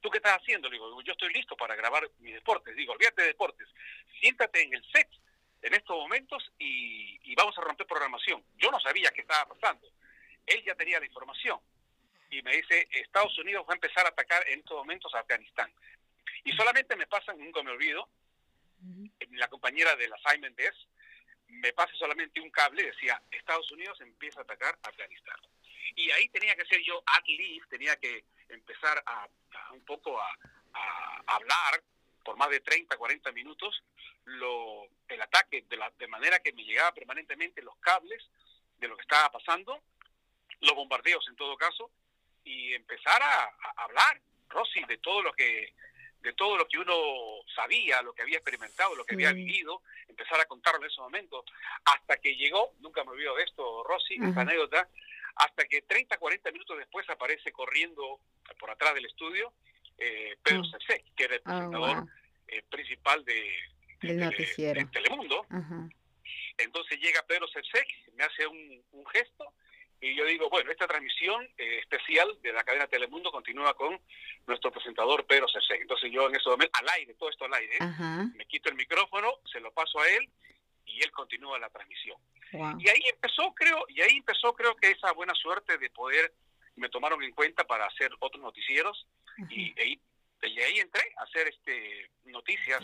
¿Tú 0.00 0.10
qué 0.10 0.18
estás 0.18 0.40
haciendo? 0.40 0.68
Le 0.68 0.74
digo, 0.74 1.02
yo 1.02 1.12
estoy 1.12 1.32
listo 1.32 1.56
para 1.56 1.74
grabar 1.74 2.08
mis 2.18 2.34
deportes. 2.34 2.76
Digo, 2.76 2.92
olvídate 2.92 3.22
de 3.22 3.28
deportes, 3.28 3.68
siéntate 4.20 4.62
en 4.62 4.74
el 4.74 4.84
set 4.92 5.08
en 5.62 5.72
estos 5.72 5.96
momentos 5.96 6.52
y, 6.58 7.18
y 7.22 7.34
vamos 7.34 7.56
a 7.56 7.62
romper 7.62 7.86
programación. 7.86 8.44
Yo 8.58 8.70
no 8.70 8.78
sabía 8.80 9.10
qué 9.10 9.22
estaba 9.22 9.54
pasando. 9.54 9.88
Él 10.44 10.62
ya 10.62 10.74
tenía 10.74 11.00
la 11.00 11.06
información 11.06 11.58
y 12.30 12.42
me 12.42 12.56
dice, 12.56 12.86
Estados 12.90 13.38
Unidos 13.38 13.64
va 13.68 13.72
a 13.72 13.76
empezar 13.76 14.04
a 14.04 14.10
atacar 14.10 14.46
en 14.48 14.58
estos 14.58 14.76
momentos 14.76 15.14
a 15.14 15.20
Afganistán. 15.20 15.72
Y 16.44 16.52
solamente 16.52 16.96
me 16.96 17.06
pasan, 17.06 17.38
nunca 17.38 17.62
me 17.62 17.70
olvido, 17.70 18.08
la 19.32 19.48
compañera 19.48 19.96
del 19.96 20.12
assignment 20.12 20.56
desk 20.56 20.78
me 21.48 21.72
pasa 21.72 21.92
solamente 21.96 22.40
un 22.40 22.50
cable, 22.50 22.82
decía, 22.82 23.20
Estados 23.30 23.70
Unidos 23.72 24.00
empieza 24.00 24.40
a 24.40 24.42
atacar 24.42 24.78
a 24.82 24.88
Afganistán. 24.88 25.36
Y 25.94 26.10
ahí 26.10 26.28
tenía 26.30 26.56
que 26.56 26.64
ser 26.66 26.80
yo 26.82 27.02
at 27.06 27.26
least, 27.26 27.68
tenía 27.70 27.96
que 27.96 28.24
empezar 28.48 29.02
a, 29.06 29.28
un 29.72 29.84
poco 29.84 30.20
a, 30.20 30.38
a, 30.72 31.22
hablar 31.26 31.82
por 32.24 32.36
más 32.36 32.50
de 32.50 32.60
30, 32.60 32.96
40 32.96 33.32
minutos 33.32 33.82
lo, 34.24 34.88
el 35.08 35.20
ataque, 35.20 35.64
de, 35.68 35.76
la, 35.76 35.90
de 35.90 36.08
manera 36.08 36.40
que 36.40 36.52
me 36.52 36.64
llegaba 36.64 36.92
permanentemente 36.92 37.62
los 37.62 37.76
cables 37.76 38.22
de 38.78 38.88
lo 38.88 38.96
que 38.96 39.02
estaba 39.02 39.30
pasando, 39.30 39.82
los 40.60 40.74
bombardeos 40.74 41.26
en 41.28 41.36
todo 41.36 41.56
caso, 41.56 41.90
y 42.42 42.72
empezar 42.74 43.22
a, 43.22 43.44
a 43.44 43.84
hablar, 43.84 44.20
Rosy, 44.48 44.82
de 44.84 44.98
todo 44.98 45.22
lo 45.22 45.32
que 45.34 45.74
de 46.24 46.32
todo 46.32 46.56
lo 46.56 46.66
que 46.66 46.78
uno 46.78 46.94
sabía, 47.54 48.00
lo 48.00 48.14
que 48.14 48.22
había 48.22 48.38
experimentado, 48.38 48.96
lo 48.96 49.04
que 49.04 49.14
había 49.14 49.32
vivido, 49.32 49.82
empezar 50.08 50.40
a 50.40 50.46
contarlo 50.46 50.80
en 50.80 50.90
ese 50.90 51.00
momento, 51.00 51.44
hasta 51.84 52.16
que 52.16 52.34
llegó, 52.34 52.72
nunca 52.80 53.04
me 53.04 53.10
olvido 53.10 53.36
de 53.36 53.44
esto, 53.44 53.84
Rosy, 53.84 54.14
esta 54.14 54.40
anécdota, 54.40 54.88
hasta 55.36 55.66
que 55.66 55.82
30, 55.82 56.16
40 56.16 56.50
minutos 56.50 56.78
después 56.78 57.08
aparece 57.10 57.52
corriendo 57.52 58.20
por 58.58 58.70
atrás 58.70 58.94
del 58.94 59.04
estudio 59.04 59.52
eh, 59.98 60.36
Pedro 60.42 60.62
-huh. 60.62 61.14
que 61.14 61.24
era 61.24 61.34
el 61.34 61.42
presentador 61.42 61.98
oh, 61.98 62.00
wow. 62.00 62.08
eh, 62.48 62.62
principal 62.70 63.24
de, 63.24 63.54
de, 64.00 64.14
de, 64.14 64.74
de 64.74 64.84
Telemundo. 64.86 65.46
Entonces 66.56 67.00
llega 67.00 67.22
Pedro 67.26 67.46
Cersec, 67.48 67.86
me 68.14 68.24
hace 68.24 68.46
un, 68.46 68.82
un 68.92 69.06
gesto 69.06 69.52
y 70.04 70.14
yo 70.14 70.26
digo, 70.26 70.50
bueno, 70.50 70.70
esta 70.70 70.86
transmisión 70.86 71.42
eh, 71.56 71.78
especial 71.78 72.28
de 72.42 72.52
la 72.52 72.62
cadena 72.62 72.86
Telemundo 72.86 73.32
continúa 73.32 73.72
con 73.74 73.98
nuestro 74.46 74.70
presentador 74.70 75.24
Pedro 75.24 75.46
Cersei. 75.48 75.80
Entonces 75.80 76.12
yo 76.12 76.28
en 76.28 76.36
ese 76.36 76.48
momento, 76.50 76.78
al 76.78 76.88
aire, 76.90 77.14
todo 77.14 77.30
esto 77.30 77.46
al 77.46 77.54
aire, 77.54 77.78
me 78.34 78.44
quito 78.46 78.68
el 78.68 78.74
micrófono, 78.74 79.32
se 79.50 79.60
lo 79.60 79.72
paso 79.72 79.98
a 80.00 80.08
él 80.08 80.28
y 80.84 81.02
él 81.02 81.10
continúa 81.10 81.58
la 81.58 81.70
transmisión. 81.70 82.18
Wow. 82.52 82.76
Y 82.78 82.88
ahí 82.90 83.02
empezó, 83.10 83.54
creo, 83.54 83.84
y 83.88 84.02
ahí 84.02 84.18
empezó 84.18 84.52
creo 84.52 84.76
que 84.76 84.90
esa 84.90 85.10
buena 85.12 85.34
suerte 85.34 85.78
de 85.78 85.88
poder, 85.88 86.34
me 86.76 86.90
tomaron 86.90 87.22
en 87.22 87.32
cuenta 87.32 87.64
para 87.64 87.86
hacer 87.86 88.10
otros 88.20 88.42
noticieros 88.42 89.06
y, 89.48 89.72
y, 89.80 90.00
ahí 90.42 90.78
entré 90.80 91.02
a 91.16 91.22
hacer 91.22 91.48
este 91.48 92.10
noticias. 92.24 92.82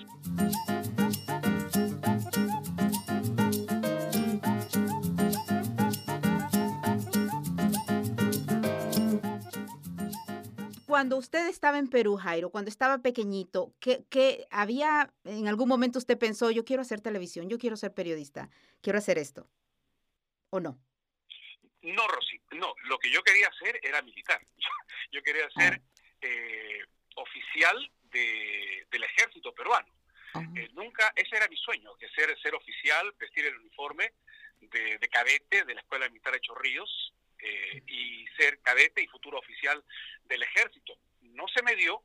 Cuando 11.00 11.16
usted 11.16 11.49
estaba 11.49 11.78
en 11.78 11.88
Perú, 11.88 12.19
Jairo, 12.19 12.50
cuando 12.50 12.69
estaba 12.69 12.99
pequeñito, 12.99 13.73
¿qué, 13.80 14.04
¿qué, 14.11 14.47
había, 14.50 15.11
en 15.25 15.49
algún 15.49 15.66
momento 15.66 15.99
usted 15.99 16.19
pensó, 16.19 16.50
yo 16.50 16.62
quiero 16.66 16.83
hacer 16.83 17.00
televisión, 17.00 17.49
yo 17.49 17.57
quiero 17.57 17.78
ser 17.78 17.95
periodista, 17.95 18.50
quiero 18.83 18.99
hacer 18.99 19.16
esto? 19.16 19.49
¿O 20.50 20.61
no? 20.61 20.78
No, 21.80 22.07
Rosy, 22.07 22.38
no. 22.50 22.75
Lo 22.85 22.99
que 22.99 23.11
yo 23.11 23.23
quería 23.23 23.49
hacer 23.49 23.80
era 23.83 24.02
militar. 24.02 24.47
Yo 25.11 25.23
quería 25.23 25.49
ser 25.52 25.80
ah. 25.80 26.00
eh, 26.21 26.85
oficial 27.16 27.90
de, 28.12 28.87
del 28.90 29.04
ejército 29.04 29.54
peruano. 29.54 29.90
Uh 30.35 30.40
-huh. 30.40 30.59
eh, 30.59 30.69
nunca, 30.75 31.14
ese 31.16 31.35
era 31.35 31.49
mi 31.49 31.57
sueño, 31.57 31.97
que 31.97 32.11
ser, 32.11 32.38
ser 32.42 32.54
oficial, 32.54 33.11
vestir 33.19 33.47
el 33.47 33.57
uniforme 33.57 34.12
de, 34.61 34.99
de 34.99 35.09
cadete 35.09 35.64
de 35.64 35.75
la 35.75 35.80
Escuela 35.80 36.11
Militar 36.11 36.35
de 36.35 36.40
Chorrillos, 36.40 37.14
eh, 37.42 37.82
y 37.87 38.26
ser 38.37 38.61
cadete 38.61 39.02
y 39.02 39.06
futuro 39.09 39.38
oficial 39.38 39.82
del 40.25 40.42
ejército. 40.42 40.97
No 41.20 41.47
se 41.49 41.62
me 41.62 41.75
dio, 41.76 42.02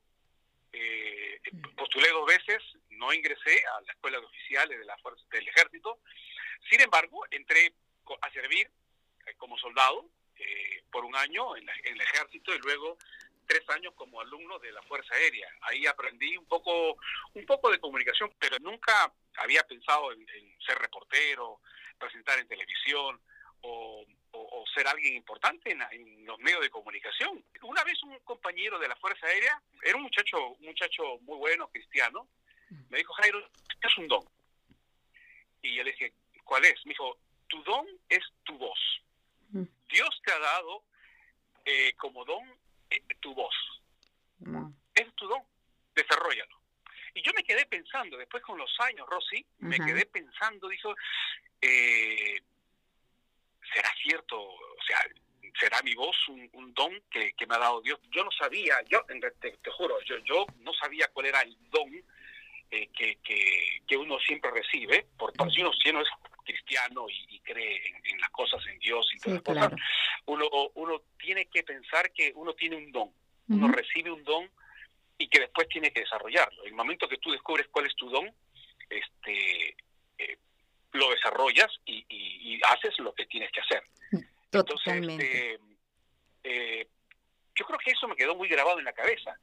eh, 0.74 1.39
postulé 1.75 2.10
dos 2.10 2.25
veces, 2.25 2.62
no 2.89 3.13
ingresé 3.13 3.63
a 3.65 3.82
la 3.82 3.92
escuela 3.94 4.20
de 4.20 4.25
oficiales 4.25 4.80
de 4.80 4.86
la 4.86 4.98
fuerza 4.98 5.24
del 5.32 5.48
ejército. 5.48 6.00
Sin 6.70 6.82
embargo, 6.82 7.25
entré 7.32 7.74
a 8.22 8.32
servir 8.32 8.70
eh, 9.25 9.34
como 9.38 9.58
soldado 9.58 10.10
eh, 10.38 10.84
por 10.92 11.06
un 11.06 11.15
año 11.15 11.56
en, 11.56 11.68
el 11.70 12.01
ejército 12.01 12.54
y 12.54 12.60
luego 12.60 12.98
tres 13.48 13.68
años 13.70 13.94
como 13.96 14.22
alumno 14.22 14.58
de 14.60 14.72
la 14.72 14.82
Fuerza 14.84 15.13
Aérea. 15.13 15.48
Ahí 15.62 15.86
aprendí 15.86 16.36
un 16.36 16.48
poco, 16.48 16.98
un 17.34 17.46
poco 17.46 17.70
de 17.72 17.80
comunicación, 17.80 18.34
pero 18.39 18.58
nunca 18.60 19.13
había 19.38 19.63
pensado 19.63 20.12
en, 20.12 20.25
ser 20.65 20.77
reportero, 20.80 21.62
presentar 22.00 22.39
en 22.39 22.48
televisión 22.48 23.22
o, 23.62 24.06
ser 24.74 24.88
alguien 24.88 25.16
importante 25.16 25.72
en, 25.72 26.26
los 26.26 26.38
medios 26.40 26.60
de 26.62 26.70
comunicación. 26.70 27.42
Una 27.62 27.82
vez 27.86 28.02
un 28.04 28.20
compañero 28.26 28.78
de 28.78 28.90
la 28.90 28.96
Fuerza 28.98 29.26
Aérea, 29.26 29.62
era 29.82 29.96
un 29.96 30.04
muchacho, 30.04 30.50
un 30.50 30.66
muchacho 30.66 31.18
muy 31.22 31.38
bueno, 31.38 31.70
cristiano, 31.70 32.28
me 32.90 32.98
dijo, 32.98 33.14
Jairo, 33.14 33.40
es 33.82 33.98
un 33.98 34.08
don. 34.10 34.26
Y 35.62 35.76
yo 35.76 35.84
le 35.84 35.92
dije, 35.92 36.14
¿cuál 36.44 36.66
es? 36.66 36.86
Me 36.86 36.90
dijo, 36.90 37.18
tu 37.48 37.64
don 37.64 37.88
es 38.10 38.24
tu 38.44 38.58
voz. 38.58 38.80
Dios 39.90 40.22
te 40.26 40.32
ha 40.34 40.40
dado 40.40 40.84
eh, 41.64 41.94
como 41.96 42.26
don 42.26 42.44
eh, 42.90 43.02
tu 43.22 43.34
voz. 43.34 43.56
Es 44.94 45.14
tu 45.16 45.28
don, 45.28 45.42
desarrollalo. 45.94 46.56
Y 47.14 47.22
yo 47.22 47.32
me 47.34 47.44
quedé 47.44 47.66
pensando, 47.66 48.18
después 48.18 48.44
con 48.44 48.58
los 48.58 48.76
años, 48.82 49.08
Rosy, 49.10 49.46
me 49.60 49.78
quedé 49.78 50.06
pensando, 50.06 50.68
dijo, 50.68 50.94
eh, 51.62 52.42
¿será 53.75 53.89
cierto? 54.01 54.41
O 54.41 54.84
sea, 54.88 55.00
¿será 55.60 55.82
mi 55.84 55.94
voz 55.94 56.15
un, 56.29 56.74
don 56.74 56.91
que, 57.12 57.34
me 57.48 57.55
ha 57.55 57.60
dado 57.60 57.82
Dios? 57.82 58.00
Yo 58.12 58.24
no 58.24 58.32
sabía, 58.32 58.75
yo 58.89 59.03
te, 59.05 59.51
te 59.51 59.72
juro, 59.72 60.01
yo, 60.03 60.17
yo 60.20 60.46
no 60.62 60.74
sabía 60.74 61.10
cuál 61.13 61.27
era 61.27 61.41
el 61.41 61.55
don 61.70 61.91
que, 62.70 63.17
que, 63.24 63.82
que, 63.88 63.98
uno 63.98 64.20
siempre 64.20 64.51
recibe, 64.51 65.08
por, 65.17 65.34
por 65.34 65.51
si 65.51 65.62
uno, 65.62 65.72
si 65.74 65.89
uno 65.89 66.01
es 66.01 66.08
cristiano 66.44 67.05
y, 67.10 67.39
cree 67.39 67.82
en, 68.03 68.20
las 68.20 68.29
cosas, 68.32 68.62
en 68.67 68.79
Dios 68.79 69.08
y 69.13 69.20
todas 69.20 69.41
cosas, 69.41 69.74
uno, 70.25 70.48
uno 70.75 71.01
tiene 71.17 71.46
que 71.46 71.63
pensar 71.63 72.12
que 72.12 72.32
uno 72.36 72.53
tiene 72.53 72.75
un 72.75 72.91
don, 72.91 73.12
uno 73.50 73.67
recibe 73.67 74.12
un 74.12 74.24
don 74.24 74.50
y 75.17 75.27
que 75.27 75.39
después 75.39 75.67
tiene 75.70 75.91
que 75.91 76.01
desarrollarlo. 76.01 76.65
El 76.65 76.74
momento 76.74 77.08
que 77.08 77.17
tú 77.17 77.32
descubres 77.32 77.67
cuál 77.67 77.86
es 77.86 77.96
tu 77.96 78.10
don, 78.10 78.29
este, 78.89 79.75
eh, 80.17 80.38
lo 80.96 81.10
desarrollas 81.10 81.68
y, 81.86 82.60
haces 82.70 82.98
lo 83.00 83.14
que 83.14 83.25
tienes 83.25 83.52
que 83.52 83.62
hacer. 83.62 83.84
Totalmente. 84.50 85.25
Entonces, 85.25 85.60
este, 85.60 85.60
eh, 86.44 86.88
yo 87.56 87.66
creo 87.66 87.80
que 87.80 87.92
eso 87.92 88.08
me 88.08 88.16
quedó 88.16 88.36
muy 88.36 88.48
grabado 88.48 88.80
en 88.80 88.86
la 88.86 88.94
cabeza. 88.94 89.38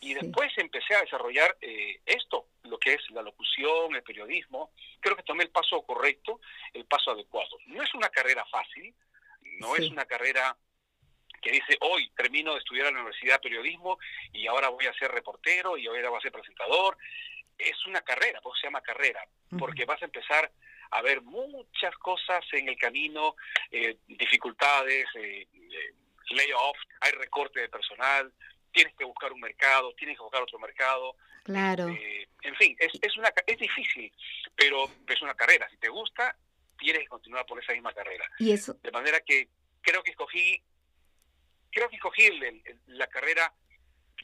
Y 0.00 0.14
después 0.14 0.52
empecé 0.56 0.94
a 0.94 1.00
desarrollar 1.00 1.56
eh, 1.60 2.00
esto, 2.06 2.46
lo 2.64 2.78
que 2.78 2.94
es 2.94 3.10
la 3.10 3.22
locución, 3.22 3.94
el 3.94 4.02
periodismo. 4.02 4.70
Creo 5.00 5.16
que 5.16 5.24
tomé 5.24 5.42
el 5.44 5.50
paso 5.50 5.82
correcto, 5.82 6.40
el 6.72 6.84
paso 6.84 7.10
adecuado. 7.10 7.58
No 7.66 7.82
es 7.82 7.92
una 7.94 8.08
carrera 8.08 8.44
fácil, 8.46 8.94
no 9.58 9.74
es 9.74 9.90
una 9.90 10.04
carrera 10.04 10.56
que 11.42 11.50
dice 11.50 11.76
hoy 11.80 12.10
termino 12.16 12.52
de 12.52 12.58
estudiar 12.58 12.86
en 12.86 12.94
la 12.94 13.00
Universidad 13.00 13.34
de 13.34 13.48
Periodismo 13.48 13.98
y 14.32 14.46
ahora 14.46 14.68
voy 14.68 14.86
a 14.86 14.92
ser 14.94 15.10
reportero 15.10 15.76
y 15.76 15.86
ahora 15.86 16.10
voy 16.10 16.18
a 16.18 16.22
ser 16.22 16.32
presentador. 16.32 16.96
Es 17.56 17.84
una 17.86 18.00
carrera, 18.02 18.40
porque 18.40 18.60
se 18.60 18.66
llama 18.68 18.80
carrera, 18.80 19.20
porque 19.58 19.84
vas 19.84 20.00
a 20.00 20.04
empezar 20.04 20.50
a 20.90 21.02
ver 21.02 21.22
muchas 21.22 21.94
cosas 21.98 22.44
en 22.52 22.68
el 22.68 22.76
camino, 22.76 23.36
eh, 23.70 23.98
dificultades, 24.06 25.06
eh, 25.16 25.46
eh 25.52 25.94
layoff, 26.30 26.76
hay 27.00 27.12
recorte 27.12 27.60
de 27.60 27.68
personal, 27.68 28.32
tienes 28.72 28.94
que 28.96 29.04
buscar 29.04 29.32
un 29.32 29.40
mercado, 29.40 29.94
tienes 29.94 30.16
que 30.16 30.22
buscar 30.22 30.42
otro 30.42 30.58
mercado. 30.58 31.16
Claro. 31.44 31.88
Eh, 31.88 32.28
en 32.42 32.54
fin, 32.56 32.76
es, 32.78 32.92
es, 33.00 33.16
una, 33.16 33.32
es 33.46 33.58
difícil, 33.58 34.12
pero 34.54 34.90
es 35.06 35.22
una 35.22 35.34
carrera. 35.34 35.68
Si 35.70 35.78
te 35.78 35.88
gusta, 35.88 36.36
tienes 36.78 37.02
que 37.02 37.08
continuar 37.08 37.46
por 37.46 37.62
esa 37.62 37.72
misma 37.72 37.94
carrera. 37.94 38.30
Y 38.38 38.52
eso. 38.52 38.74
De 38.82 38.90
manera 38.90 39.20
que 39.20 39.48
creo 39.80 40.02
que 40.02 40.10
escogí, 40.10 40.62
creo 41.70 41.88
que 41.88 41.96
escogí 41.96 42.28
la 42.86 43.06
carrera 43.06 43.52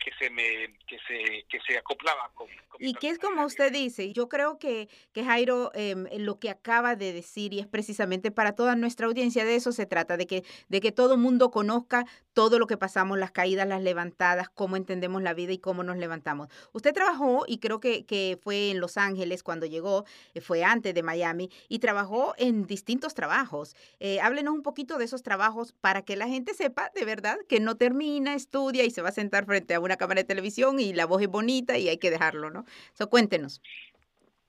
que 0.04 0.10
se 0.18 0.30
me 0.30 0.74
que 0.86 0.98
se 1.08 1.44
que 1.48 1.58
se 1.66 1.78
acoplaba 1.78 2.30
con, 2.34 2.46
y 2.78 2.92
que 2.94 3.08
es 3.08 3.18
como 3.18 3.44
usted 3.44 3.72
dice 3.72 4.12
yo 4.12 4.28
creo 4.28 4.58
que 4.58 4.88
que 5.12 5.24
Jairo 5.24 5.70
em, 5.74 6.06
lo 6.18 6.38
que 6.38 6.50
acaba 6.50 6.94
de 6.94 7.12
decir 7.12 7.54
y 7.54 7.60
es 7.60 7.66
precisamente 7.66 8.30
para 8.30 8.52
toda 8.52 8.76
nuestra 8.76 9.06
audiencia 9.06 9.44
de 9.44 9.56
eso 9.56 9.72
se 9.72 9.86
trata 9.86 10.16
de 10.16 10.26
que 10.26 10.44
de 10.68 10.80
que 10.80 10.92
todo 10.92 11.16
mundo 11.16 11.50
conozca 11.50 12.04
todo 12.34 12.58
lo 12.58 12.66
que 12.66 12.76
pasamos 12.76 13.18
las 13.18 13.30
caídas 13.30 13.66
las 13.66 13.82
levantadas 13.82 14.48
cómo 14.50 14.76
entendemos 14.76 15.22
la 15.22 15.34
vida 15.34 15.52
y 15.52 15.58
cómo 15.58 15.82
nos 15.82 15.96
levantamos. 15.96 16.48
Usted 16.72 16.92
trabajó 16.92 17.44
y 17.46 17.58
creo 17.58 17.80
que, 17.80 18.04
que 18.04 18.38
fue 18.42 18.70
en 18.70 18.80
Los 18.80 18.96
Ángeles 18.96 19.42
cuando 19.42 19.66
llegó 19.66 20.04
eh, 20.34 20.40
fue 20.40 20.64
antes 20.64 20.94
de 20.94 21.02
Miami 21.02 21.50
y 21.68 21.78
trabajó 21.78 22.34
en 22.36 22.66
distintos 22.66 23.14
trabajos. 23.14 23.76
Eh, 24.00 24.20
háblenos 24.20 24.54
un 24.54 24.62
poquito 24.62 24.98
de 24.98 25.04
esos 25.04 25.22
trabajos 25.22 25.72
para 25.72 26.02
que 26.02 26.16
la 26.16 26.28
gente 26.28 26.54
sepa 26.54 26.90
de 26.94 27.04
verdad 27.04 27.38
que 27.48 27.60
no 27.60 27.76
termina 27.76 28.34
estudia 28.34 28.84
y 28.84 28.90
se 28.90 29.02
va 29.02 29.08
a 29.08 29.12
sentar 29.12 29.46
frente 29.46 29.74
a 29.74 29.80
una 29.80 29.93
cámara 29.96 30.20
de 30.20 30.28
televisión 30.28 30.80
y 30.80 30.92
la 30.92 31.06
voz 31.06 31.22
es 31.22 31.28
bonita 31.28 31.76
y 31.78 31.88
hay 31.88 31.98
que 31.98 32.10
dejarlo, 32.10 32.50
¿no? 32.50 32.64
So, 32.94 33.08
cuéntenos. 33.08 33.60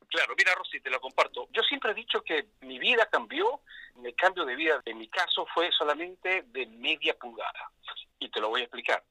Claro, 0.08 0.34
mira 0.38 0.54
Rosy, 0.56 0.80
te 0.80 0.90
lo 0.90 1.02
comparto. 1.02 1.48
Yo 1.52 1.62
siempre 1.64 1.92
he 1.92 1.94
dicho 1.96 2.22
que 2.22 2.48
mi 2.62 2.80
vida 2.80 3.08
cambió, 3.12 3.62
el 4.04 4.16
cambio 4.16 4.46
de 4.46 4.56
vida 4.56 4.82
en 4.86 4.98
mi 4.98 5.08
caso 5.10 5.46
fue 5.54 5.72
solamente 5.72 6.44
de 6.48 6.66
media 6.68 7.18
pulgada. 7.18 7.72
Y 8.20 8.30
te 8.30 8.40
lo 8.40 8.50
voy 8.50 8.62
a 8.62 8.64
explicar. 8.66 9.04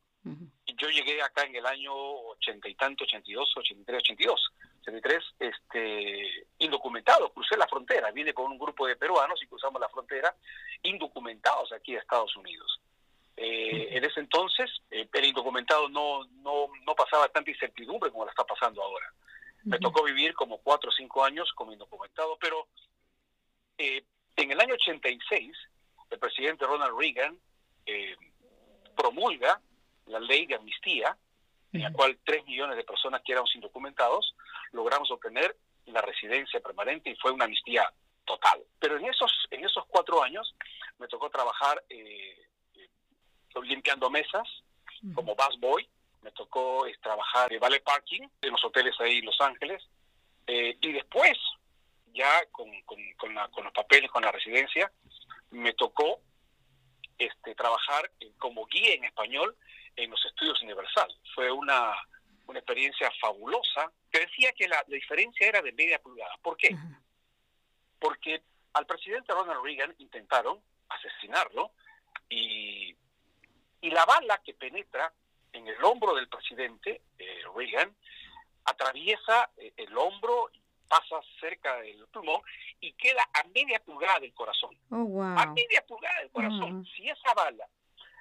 Yo 0.76 0.88
llegué 0.88 1.20
acá 1.22 1.44
en 1.44 1.54
el 1.54 1.66
año 1.66 1.92
ochenta 1.94 2.68
y 2.68 2.74
tanto, 2.74 3.04
82, 3.04 3.56
83, 3.56 3.98
82. 3.98 4.52
83, 4.80 5.24
este, 5.38 6.46
indocumentado, 6.58 7.32
crucé 7.32 7.56
la 7.56 7.66
frontera, 7.66 8.10
vine 8.10 8.34
con 8.34 8.50
un 8.50 8.58
grupo 8.58 8.86
de 8.86 8.96
peruanos 8.96 9.42
y 9.42 9.46
cruzamos 9.46 9.80
la 9.80 9.88
frontera, 9.88 10.34
indocumentados 10.82 11.72
aquí 11.72 11.96
a 11.96 12.00
Estados 12.00 12.36
Unidos. 12.36 12.80
Eh, 13.36 13.88
en 13.96 14.04
ese 14.04 14.20
entonces 14.20 14.70
eh, 14.90 15.08
el 15.12 15.24
indocumentado 15.24 15.88
no, 15.88 16.24
no, 16.42 16.68
no 16.86 16.94
pasaba 16.94 17.28
tanta 17.28 17.50
incertidumbre 17.50 18.10
como 18.10 18.24
la 18.24 18.30
está 18.30 18.44
pasando 18.44 18.82
ahora. 18.82 19.12
Me 19.64 19.78
tocó 19.78 20.04
vivir 20.04 20.34
como 20.34 20.58
cuatro 20.58 20.90
o 20.90 20.92
cinco 20.92 21.24
años 21.24 21.50
como 21.54 21.72
indocumentado, 21.72 22.36
pero 22.38 22.68
eh, 23.78 24.04
en 24.36 24.50
el 24.50 24.60
año 24.60 24.74
86 24.74 25.56
el 26.10 26.18
presidente 26.18 26.66
Ronald 26.66 26.98
Reagan 26.98 27.38
promulga 28.94 29.60
la 30.06 30.20
ley 30.20 30.46
de 30.46 30.54
amnistía, 30.54 31.16
en 31.72 31.82
la 31.82 31.92
cual 31.92 32.18
tres 32.24 32.44
millones 32.44 32.76
de 32.76 32.84
personas 32.84 33.22
que 33.24 33.32
éramos 33.32 33.54
indocumentados 33.54 34.34
logramos 34.72 35.10
obtener 35.10 35.56
la 35.86 36.00
residencia 36.02 36.60
permanente 36.60 37.10
y 37.10 37.16
fue 37.16 37.32
una 37.32 37.44
amnistía 37.44 37.90
total. 38.24 38.62
Pero 38.78 38.96
en 38.96 39.06
esos, 39.06 39.32
en 39.50 39.64
esos 39.64 39.84
cuatro 39.86 40.22
años 40.22 40.54
me 40.98 41.08
tocó 41.08 41.30
trabajar 41.30 41.82
eh, 41.88 42.46
limpiando 43.62 44.10
mesas 44.10 44.48
como 45.14 45.34
bus 45.34 45.60
boy. 45.60 45.88
Me 46.22 46.30
tocó 46.32 46.86
eh, 46.86 46.96
trabajar 47.02 47.50
de 47.50 47.58
valet 47.58 47.82
parking 47.82 48.26
en 48.40 48.50
los 48.50 48.64
hoteles 48.64 48.94
ahí 49.00 49.18
en 49.18 49.26
Los 49.26 49.40
Ángeles. 49.40 49.82
Eh, 50.46 50.76
y 50.80 50.92
después, 50.92 51.36
ya 52.12 52.46
con, 52.50 52.70
con, 52.82 53.34
los 53.64 53.72
papeles, 53.72 54.10
con 54.10 54.22
la 54.22 54.32
residencia, 54.32 54.90
me 55.50 55.72
tocó 55.74 56.20
este, 57.18 57.54
trabajar 57.54 58.10
como 58.38 58.66
guía 58.66 58.94
en 58.94 59.04
español 59.04 59.56
en 59.96 60.10
los 60.10 60.24
estudios 60.24 60.60
Universal. 60.62 61.08
Fue 61.34 61.50
una, 61.50 61.94
una 62.46 62.58
experiencia 62.58 63.10
fabulosa. 63.20 63.92
Te 64.10 64.20
decía 64.20 64.52
que 64.52 64.68
la, 64.68 64.82
diferencia 64.88 65.46
era 65.46 65.62
de 65.62 65.72
media 65.72 65.98
pulgada. 66.00 66.36
¿Por 66.42 66.56
qué? 66.56 66.76
Porque 67.98 68.42
al 68.72 68.86
presidente 68.86 69.32
Ronald 69.32 69.62
Reagan 69.62 69.94
intentaron 69.98 70.60
asesinarlo 70.88 71.72
y 72.28 72.94
y 73.84 73.90
la 73.90 74.06
bala 74.06 74.40
que 74.42 74.54
penetra 74.54 75.12
en 75.52 75.68
el 75.68 75.84
hombro 75.84 76.14
del 76.14 76.26
presidente 76.26 77.02
eh, 77.18 77.42
Reagan 77.54 77.94
atraviesa 78.64 79.50
eh, 79.58 79.74
el 79.76 79.94
hombro, 79.98 80.50
pasa 80.88 81.20
cerca 81.38 81.76
del 81.82 82.06
pulmón 82.06 82.40
y 82.80 82.94
queda 82.94 83.28
a 83.34 83.44
media 83.54 83.78
pulgada 83.84 84.20
del 84.20 84.32
corazón. 84.32 84.74
Oh, 84.88 85.22
a 85.22 85.44
media 85.52 85.84
pulgada 85.86 86.18
del 86.20 86.30
corazón. 86.30 86.78
Mm. 86.78 86.84
Si 86.86 87.10
esa 87.10 87.34
bala 87.34 87.68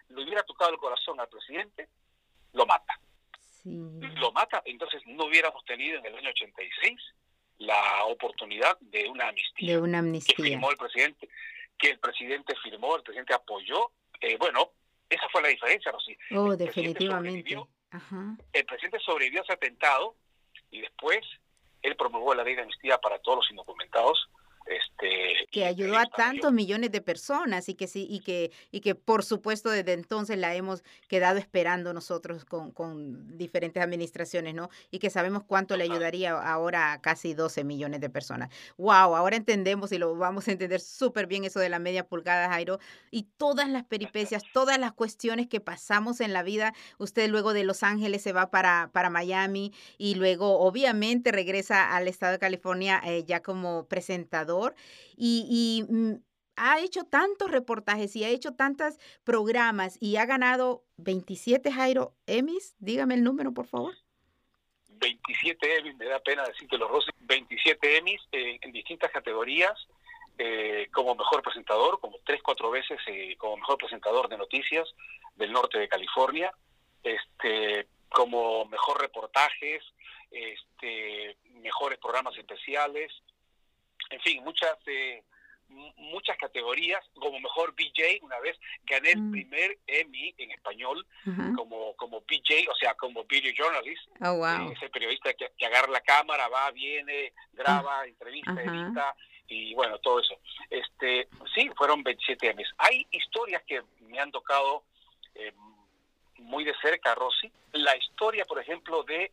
le 0.10 0.22
hubiera 0.22 0.44
tocado 0.44 0.72
el 0.72 0.78
corazón 0.78 1.18
al 1.22 1.30
presidente, 1.30 1.88
lo 2.52 2.66
mata. 2.66 3.00
Lo 3.64 4.34
mata, 4.34 4.62
entonces 4.66 5.02
no 5.06 5.24
hubiéramos 5.28 5.64
tenido 5.64 5.98
en 5.98 6.06
el 6.08 6.18
año 6.18 6.30
86 6.30 7.00
la 7.60 8.04
oportunidad 8.04 8.78
de 8.82 9.08
una 9.08 9.30
amnistía. 9.30 9.76
De 9.76 9.82
una 9.82 10.00
amnistía. 10.00 10.36
Que 10.36 10.44
firmó 10.44 10.72
el 10.72 10.78
presidente, 10.78 11.30
que 11.78 11.92
el 11.92 12.00
presidente 12.00 12.54
firmó, 12.62 12.98
el 12.98 13.04
presidente 13.04 13.34
apoyó. 13.34 13.92
Eh, 14.20 14.36
bueno, 14.38 14.72
esa 15.10 15.28
fue 15.32 15.42
la 15.42 15.50
diferencia, 15.50 15.92
Rosy. 15.92 16.18
Oh, 16.32 16.56
definitivamente. 16.56 17.58
El 18.54 18.66
presidente 18.66 19.00
sobrevivió 19.00 19.42
a 19.42 19.44
ese 19.44 19.54
atentado 19.54 20.16
y 20.72 20.82
después 20.82 21.20
él 21.82 21.96
promulgó 21.96 22.34
la 22.34 22.44
ley 22.44 22.56
de 22.56 22.62
amnistía 22.62 22.98
para 22.98 23.20
todos 23.20 23.40
los 23.40 23.52
indocumentados 23.52 24.30
Este, 24.66 25.48
que 25.52 25.66
ayudó 25.66 25.98
a 25.98 26.06
tantos 26.06 26.54
millones 26.54 26.90
de 26.92 27.02
personas 27.02 27.68
y 27.68 27.76
que 27.76 27.88
sí 27.88 28.08
y 28.10 28.22
que 28.22 28.52
y 28.72 28.80
que 28.80 28.96
por 28.96 29.26
supuesto 29.26 29.70
desde 29.70 29.92
entonces 29.92 30.38
la 30.38 30.56
hemos 30.56 30.84
quedado 31.10 31.38
esperando 31.38 31.94
nosotros 31.94 32.46
con, 32.46 32.72
con 32.72 33.38
diferentes 33.38 33.84
administraciones, 33.84 34.56
¿no? 34.56 34.70
Y 34.90 35.00
que 35.00 35.10
sabemos 35.10 35.44
cuánto 35.44 35.76
le 35.76 35.84
ayudaría 35.84 36.32
ahora 36.32 36.94
a 36.94 37.02
casi 37.02 37.34
12 37.34 37.66
millones 37.66 38.00
de 38.00 38.10
personas. 38.10 38.50
Wow, 38.78 39.16
ahora 39.16 39.36
entendemos 39.36 39.92
y 39.92 39.98
lo 39.98 40.16
vamos 40.16 40.48
a 40.48 40.54
entender 40.54 40.80
súper 40.80 41.28
bien 41.28 41.44
eso 41.44 41.60
de 41.60 41.70
la 41.70 41.80
media 41.80 42.08
pulgada, 42.08 42.48
Jairo, 42.48 42.80
y 43.12 43.24
todas 43.36 43.68
las 43.68 43.84
peripecias, 43.84 44.44
todas 44.54 44.80
las 44.80 44.94
cuestiones 44.94 45.48
que 45.48 45.60
pasamos 45.60 46.22
en 46.22 46.32
la 46.32 46.42
vida. 46.42 46.74
Usted 47.00 47.30
luego 47.30 47.52
de 47.52 47.66
Los 47.66 47.84
Ángeles 47.84 48.22
se 48.22 48.32
va 48.32 48.50
para, 48.50 48.92
para 48.94 49.10
Miami 49.10 49.74
y 49.98 50.16
luego 50.16 50.60
obviamente 50.60 51.34
regresa 51.34 51.96
al 51.96 52.08
estado 52.08 52.32
de 52.32 52.40
California 52.40 53.02
eh, 53.04 53.26
ya 53.26 53.42
como 53.42 53.88
presentador 53.88 54.53
y, 55.18 55.86
mm, 55.88 56.14
ha 56.56 56.80
hecho 56.80 57.04
tantos 57.04 57.50
reportajes 57.50 58.16
y 58.16 58.24
ha 58.24 58.30
hecho 58.30 58.54
tantos 58.54 59.00
programas 59.24 59.98
y 60.00 60.18
ha 60.18 60.26
ganado 60.26 60.84
27 60.98 61.72
Jairo 61.72 62.14
Emmys. 62.28 62.76
Dígame 62.78 63.16
el 63.16 63.24
número, 63.24 63.54
por 63.54 63.66
favor. 63.66 63.96
27 64.88 65.78
Emmys, 65.78 65.96
me 65.98 66.06
da 66.06 66.20
pena 66.20 66.44
decirte 66.44 66.78
los 66.78 66.90
Rosy, 66.90 67.10
27 67.22 67.98
Emmys 67.98 68.22
en 68.32 68.72
distintas 68.72 69.12
categorías, 69.12 69.74
eh, 70.38 70.90
como 70.92 71.14
mejor 71.14 71.44
presentador, 71.44 72.00
como 72.00 72.18
tres, 72.26 72.42
cuatro 72.42 72.72
veces 72.72 73.00
eh, 73.08 73.36
como 73.38 73.58
mejor 73.58 73.78
presentador 73.78 74.28
de 74.30 74.38
noticias 74.38 74.88
del 75.36 75.52
norte 75.52 75.78
de 75.78 75.88
California, 75.88 76.52
este, 77.04 77.88
como 78.10 78.66
mejor 78.66 79.00
reportajes, 79.00 79.84
este, 80.32 81.38
mejores 81.62 82.00
programas 82.00 82.36
especiales, 82.38 83.12
en 84.10 84.20
fin, 84.22 84.44
muchas 84.44 84.78
eh, 84.88 85.24
muchas 85.98 86.38
categorías, 86.38 87.04
como 87.16 87.40
mejor 87.40 87.74
BJ, 87.74 88.20
una 88.22 88.40
vez 88.40 88.58
gané 88.84 89.12
el 89.12 89.22
mm. 89.22 89.32
primer 89.32 89.78
Emmy 89.88 90.34
en 90.38 90.52
español 90.52 91.06
como 91.56 91.96
como 91.96 92.22
BJ, 92.22 92.70
o 92.70 92.76
sea, 92.76 92.94
como 92.96 93.24
video 93.26 93.52
journalist, 93.56 94.08
oh, 94.22 94.46
eh, 94.46 94.74
ese 94.76 94.90
periodista 94.90 95.34
que, 95.34 95.66
agarra 95.66 95.92
la 95.92 96.02
cámara, 96.02 96.48
va, 96.48 96.70
viene, 96.72 97.34
graba, 97.54 98.02
ah, 98.02 98.06
entrevista, 98.06 98.62
edita 98.62 99.16
y 99.48 99.74
bueno, 99.74 99.98
todo 100.00 100.20
eso. 100.20 100.36
Este, 100.70 101.28
sí, 101.54 101.70
fueron 101.76 102.04
27 102.04 102.50
Emmys. 102.50 102.70
Hay 102.78 103.06
historias 103.12 103.62
que 103.64 103.82
me 104.02 104.20
han 104.20 104.32
tocado 104.32 104.84
eh, 105.36 105.54
muy 106.38 106.64
de 106.64 106.74
cerca, 106.82 107.14
Rosy. 107.16 107.52
La 107.74 107.96
historia, 107.98 108.46
por 108.46 108.60
ejemplo, 108.60 109.04
de, 109.04 109.32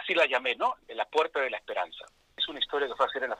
así 0.00 0.14
la 0.14 0.26
llamé, 0.26 0.54
¿no? 0.54 0.76
La 0.88 1.06
Puerta 1.06 1.40
de 1.40 1.50
la 1.50 1.58
Esperanza 1.58 2.04
es 2.36 2.48
una 2.48 2.58
historia 2.58 2.88
que 2.88 2.94
fue 2.94 3.06
a 3.06 3.08
hacer 3.08 3.22
en 3.24 3.30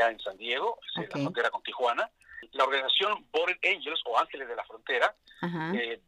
ya 0.00 0.10
en 0.10 0.20
San 0.20 0.36
Diego, 0.36 0.78
en 0.96 1.02
la 1.02 1.08
frontera 1.10 1.50
con 1.50 1.62
Tijuana. 1.62 2.10
La 2.52 2.64
organización 2.64 3.26
Border 3.30 3.58
Angels 3.64 4.00
o 4.06 4.18
Ángeles 4.18 4.48
de 4.48 4.56
la 4.56 4.64
Frontera 4.64 5.14
eh, 5.74 6.00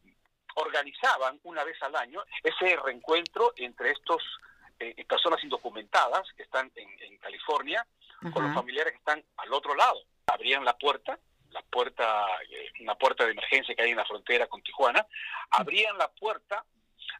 organizaban 0.56 1.38
una 1.44 1.62
vez 1.62 1.80
al 1.82 1.94
año 1.94 2.22
ese 2.42 2.76
reencuentro 2.76 3.52
entre 3.56 3.90
estos 3.90 4.22
eh, 4.78 5.04
personas 5.04 5.42
indocumentadas 5.44 6.22
que 6.36 6.42
están 6.42 6.72
en, 6.74 7.18
California 7.18 7.86
con 8.32 8.42
los 8.42 8.52
familiares 8.54 8.92
que 8.92 8.98
están 8.98 9.24
al 9.36 9.52
otro 9.52 9.76
lado. 9.76 9.96
Abrían 10.26 10.64
la 10.64 10.76
puerta, 10.76 11.18
la 11.50 11.62
puerta, 11.62 12.26
eh, 12.50 12.72
una 12.80 12.96
puerta 12.96 13.24
de 13.24 13.30
emergencia 13.30 13.74
que 13.76 13.82
hay 13.82 13.90
en 13.90 13.96
la 13.96 14.04
frontera 14.04 14.48
con 14.48 14.60
Tijuana, 14.62 15.06
abrían 15.50 15.96
la 15.98 16.08
puerta, 16.08 16.64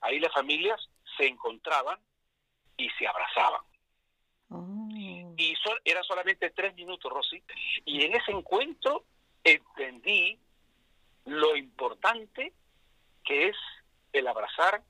ahí 0.01 0.19
las 0.19 0.33
familias 0.33 0.81
se 1.17 1.29
encontraban 1.29 2.01
y 2.77 2.91
se 2.99 3.07
abrazaban. 3.07 3.63
Oh. 4.51 4.83
Eran 5.85 6.05
solamente 6.05 6.51
tres 6.51 6.75
minutos, 6.75 7.13
Rosy. 7.13 7.43
Y 7.85 8.03
en 8.03 8.15
ese 8.15 8.33
encuentro 8.33 9.05
entendí 9.45 10.39
lo 11.25 11.57
importante 11.57 12.53
que 13.25 13.49
es 13.49 13.57
el 14.13 14.27
abrazar 14.27 14.83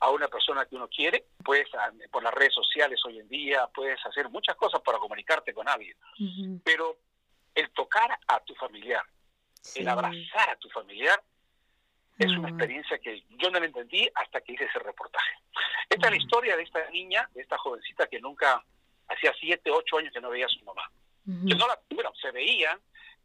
a 0.00 0.10
una 0.10 0.28
persona 0.28 0.66
que 0.66 0.76
uno 0.76 0.88
quiere. 0.88 1.26
Puedes, 1.44 1.68
por 2.10 2.22
las 2.22 2.34
redes 2.34 2.54
sociales 2.54 3.00
hoy 3.04 3.20
en 3.20 3.28
día, 3.28 3.68
puedes 3.74 4.04
hacer 4.04 4.28
muchas 4.28 4.56
cosas 4.56 4.80
para 4.80 4.98
comunicarte 4.98 5.54
con 5.54 5.68
alguien. 5.68 5.96
Pero 6.64 6.98
el 7.54 7.70
tocar 7.70 8.18
a 8.26 8.40
tu 8.40 8.54
familiar, 8.54 9.04
el 9.76 9.88
abrazar 9.88 10.50
a 10.50 10.56
tu 10.56 10.68
familiar, 10.70 11.22
es 12.18 12.30
una 12.36 12.48
experiencia 12.48 12.98
que 12.98 13.24
yo 13.30 13.50
no 13.50 13.58
la 13.58 13.66
entendí 13.66 14.08
hasta 14.14 14.40
que 14.40 14.52
hice 14.52 14.64
ese 14.64 14.78
reportaje. 14.80 15.32
Esta 15.88 16.06
es 16.06 16.12
la 16.12 16.18
historia 16.18 16.56
de 16.56 16.62
esta 16.62 16.90
niña, 16.90 17.28
de 17.34 17.42
esta 17.42 17.58
jovencita 17.58 18.06
que 18.06 18.20
nunca 18.20 18.64
hacía 19.12 19.32
siete, 19.38 19.70
ocho 19.70 19.98
años 19.98 20.12
que 20.12 20.20
no 20.20 20.30
veía 20.30 20.46
a 20.46 20.48
su 20.48 20.64
mamá. 20.64 20.90
no 21.24 21.66
la, 21.66 21.78
bueno, 21.90 22.12
se 22.20 22.30
veían, 22.30 22.80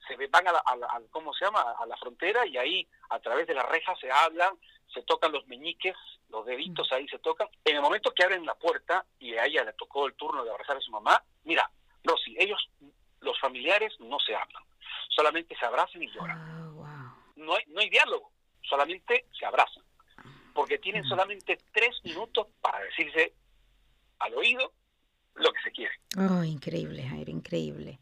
se 0.08 0.16
van 0.28 0.48
a 0.48 0.52
la, 0.52 0.64
¿cómo 1.12 1.34
se 1.34 1.46
llama? 1.46 1.62
A 1.80 1.86
la 1.86 1.98
frontera 1.98 2.46
y 2.46 2.58
ahí 2.58 2.88
a 3.10 3.20
través 3.20 3.48
de 3.48 3.54
la 3.54 3.64
reja 3.64 3.96
se 4.00 4.12
hablan, 4.12 4.58
se 4.94 5.02
tocan 5.04 5.32
los 5.32 5.46
meñiques, 5.48 5.96
los 6.30 6.46
deditos 6.46 6.92
ahí 6.92 7.08
se 7.08 7.20
tocan. 7.20 7.48
En 7.66 7.76
el 7.76 7.82
momento 7.82 8.14
que 8.14 8.24
abren 8.24 8.46
la 8.46 8.56
puerta 8.56 9.06
y 9.20 9.34
a 9.36 9.46
ella 9.46 9.64
le 9.64 9.74
tocó 9.74 10.08
el 10.08 10.14
turno 10.14 10.44
de 10.44 10.50
abrazar 10.50 10.78
a 10.78 10.82
su 10.82 10.92
mamá, 10.92 11.22
mira, 11.44 11.70
Rosy, 12.04 12.36
ellos, 12.40 12.70
los 13.22 13.40
familiares 13.40 13.94
no 14.00 14.20
se 14.20 14.36
hablan, 14.36 14.64
solamente 15.10 15.56
se 15.58 15.66
abrazan 15.66 16.02
y 16.02 16.10
lloran. 16.12 16.38
Ah, 16.40 17.16
no, 17.36 17.56
hay, 17.56 17.64
no 17.68 17.82
hay 17.82 17.90
diálogo, 17.90 18.32
solamente 18.62 19.26
se 19.38 19.46
abrazan, 19.46 19.84
porque 20.54 20.78
tienen 20.78 21.04
solamente 21.04 21.58
tres 21.74 22.00
minutos 22.04 22.48
para 22.62 22.80
decirse 22.80 23.34
al 24.20 24.34
oído 24.34 24.72
lo 25.38 25.52
que 25.52 25.62
se 25.64 25.72
quiere. 25.72 25.94
Oh, 26.18 26.44
increíble, 26.44 27.04
Jair, 27.04 27.30
increíble. 27.30 28.00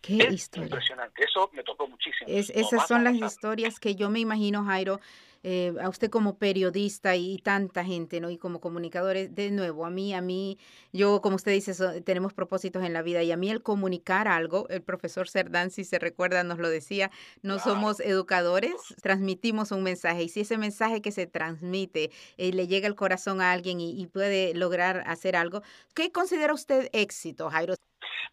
Qué 0.00 0.28
historia. 0.30 0.66
Impresionante, 0.66 1.24
eso 1.24 1.50
me 1.52 1.62
tocó 1.64 1.88
muchísimo. 1.88 2.28
esas 2.28 2.86
son 2.86 3.04
las 3.04 3.14
historias 3.14 3.80
que 3.80 3.94
yo 3.96 4.08
me 4.08 4.20
imagino, 4.20 4.64
Jairo, 4.64 5.00
eh, 5.48 5.72
a 5.80 5.88
usted 5.88 6.10
como 6.10 6.38
periodista 6.38 7.14
y 7.14 7.38
tanta 7.38 7.84
gente, 7.84 8.18
¿no? 8.20 8.30
Y 8.30 8.36
como 8.36 8.60
comunicadores, 8.60 9.32
de 9.32 9.52
nuevo, 9.52 9.86
a 9.86 9.90
mí, 9.90 10.12
a 10.12 10.20
mí, 10.20 10.58
yo, 10.92 11.20
como 11.22 11.36
usted 11.36 11.52
dice, 11.52 11.72
tenemos 12.00 12.34
propósitos 12.34 12.82
en 12.82 12.92
la 12.92 13.02
vida 13.02 13.22
y 13.22 13.30
a 13.30 13.36
mí 13.36 13.48
el 13.48 13.62
comunicar 13.62 14.26
algo, 14.26 14.68
el 14.70 14.82
profesor 14.82 15.28
Cerdán, 15.28 15.70
si 15.70 15.84
se 15.84 16.00
recuerda, 16.00 16.42
nos 16.42 16.58
lo 16.58 16.68
decía, 16.68 17.12
no 17.42 17.60
somos 17.60 18.00
educadores, 18.00 18.74
transmitimos 19.02 19.70
un 19.70 19.84
mensaje 19.84 20.24
y 20.24 20.28
si 20.30 20.40
ese 20.40 20.58
mensaje 20.58 21.00
que 21.00 21.12
se 21.12 21.28
transmite 21.28 22.10
eh, 22.38 22.52
le 22.52 22.66
llega 22.66 22.88
al 22.88 22.96
corazón 22.96 23.40
a 23.40 23.52
alguien 23.52 23.80
y, 23.80 24.02
y 24.02 24.08
puede 24.08 24.52
lograr 24.52 25.04
hacer 25.06 25.36
algo, 25.36 25.62
¿qué 25.94 26.10
considera 26.10 26.54
usted 26.54 26.90
éxito, 26.92 27.48
Jairo? 27.50 27.74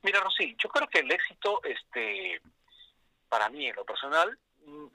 Mira, 0.01 0.19
Rosy, 0.19 0.55
yo 0.57 0.67
creo 0.67 0.87
que 0.87 0.97
el 0.97 1.11
éxito, 1.11 1.61
este, 1.63 2.41
para 3.29 3.49
mí 3.49 3.67
en 3.67 3.75
lo 3.75 3.85
personal, 3.85 4.35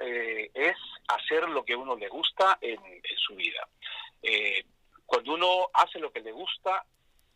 eh, 0.01 0.51
es 0.55 0.77
hacer 1.09 1.49
lo 1.49 1.65
que 1.65 1.77
uno 1.77 1.97
le 1.97 2.09
gusta 2.09 2.59
en, 2.61 2.79
su 3.17 3.35
vida. 3.35 3.69
Eh, 4.23 4.65
cuando 5.07 5.35
uno 5.35 5.69
hace 5.73 5.99
lo 5.99 6.13
que 6.13 6.21
le 6.21 6.33
gusta, 6.33 6.85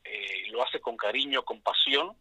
eh, 0.05 0.45
lo 0.51 0.63
hace 0.63 0.81
con 0.81 0.97
cariño, 0.97 1.45
con 1.45 1.61
pasión, 1.63 2.17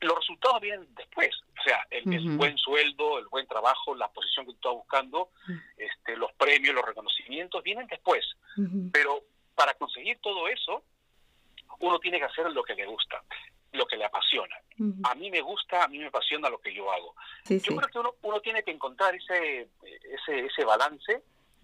los 0.00 0.16
resultados 0.16 0.60
vienen 0.60 0.94
después. 0.94 1.30
O 1.58 1.62
sea, 1.62 1.86
el, 1.90 2.36
buen 2.36 2.58
sueldo, 2.58 3.18
el 3.18 3.26
buen 3.28 3.46
trabajo, 3.46 3.94
la 3.94 4.08
posición 4.08 4.44
que 4.44 4.52
tú 4.52 4.56
estás 4.56 4.72
buscando, 4.72 5.30
este, 5.76 6.16
los 6.16 6.32
premios, 6.34 6.74
los 6.74 6.84
reconocimientos, 6.84 7.62
vienen 7.62 7.86
después. 7.86 8.24
Pero 8.92 9.24
para 9.54 9.74
conseguir 9.74 10.18
todo 10.20 10.48
eso, 10.48 10.84
uno 11.80 11.98
tiene 12.00 12.18
que 12.18 12.24
hacer 12.24 12.50
lo 12.52 12.62
que 12.62 12.74
le 12.74 12.86
gusta 12.86 13.22
lo 13.74 13.86
que 13.86 13.96
le 13.96 14.04
apasiona. 14.04 14.56
A 15.04 15.14
mí 15.14 15.30
me 15.30 15.40
gusta, 15.40 15.84
a 15.84 15.88
mí 15.88 15.98
me 15.98 16.06
apasiona 16.06 16.48
lo 16.48 16.60
que 16.60 16.74
yo 16.74 16.90
hago. 16.90 17.14
yo 17.48 17.76
creo 17.76 17.88
que 17.88 17.98
uno, 17.98 18.14
uno, 18.22 18.40
tiene 18.40 18.62
que 18.62 18.72
encontrar 18.72 19.14
ese, 19.14 19.68
ese, 19.82 20.46
ese 20.46 20.64
balance 20.64 21.22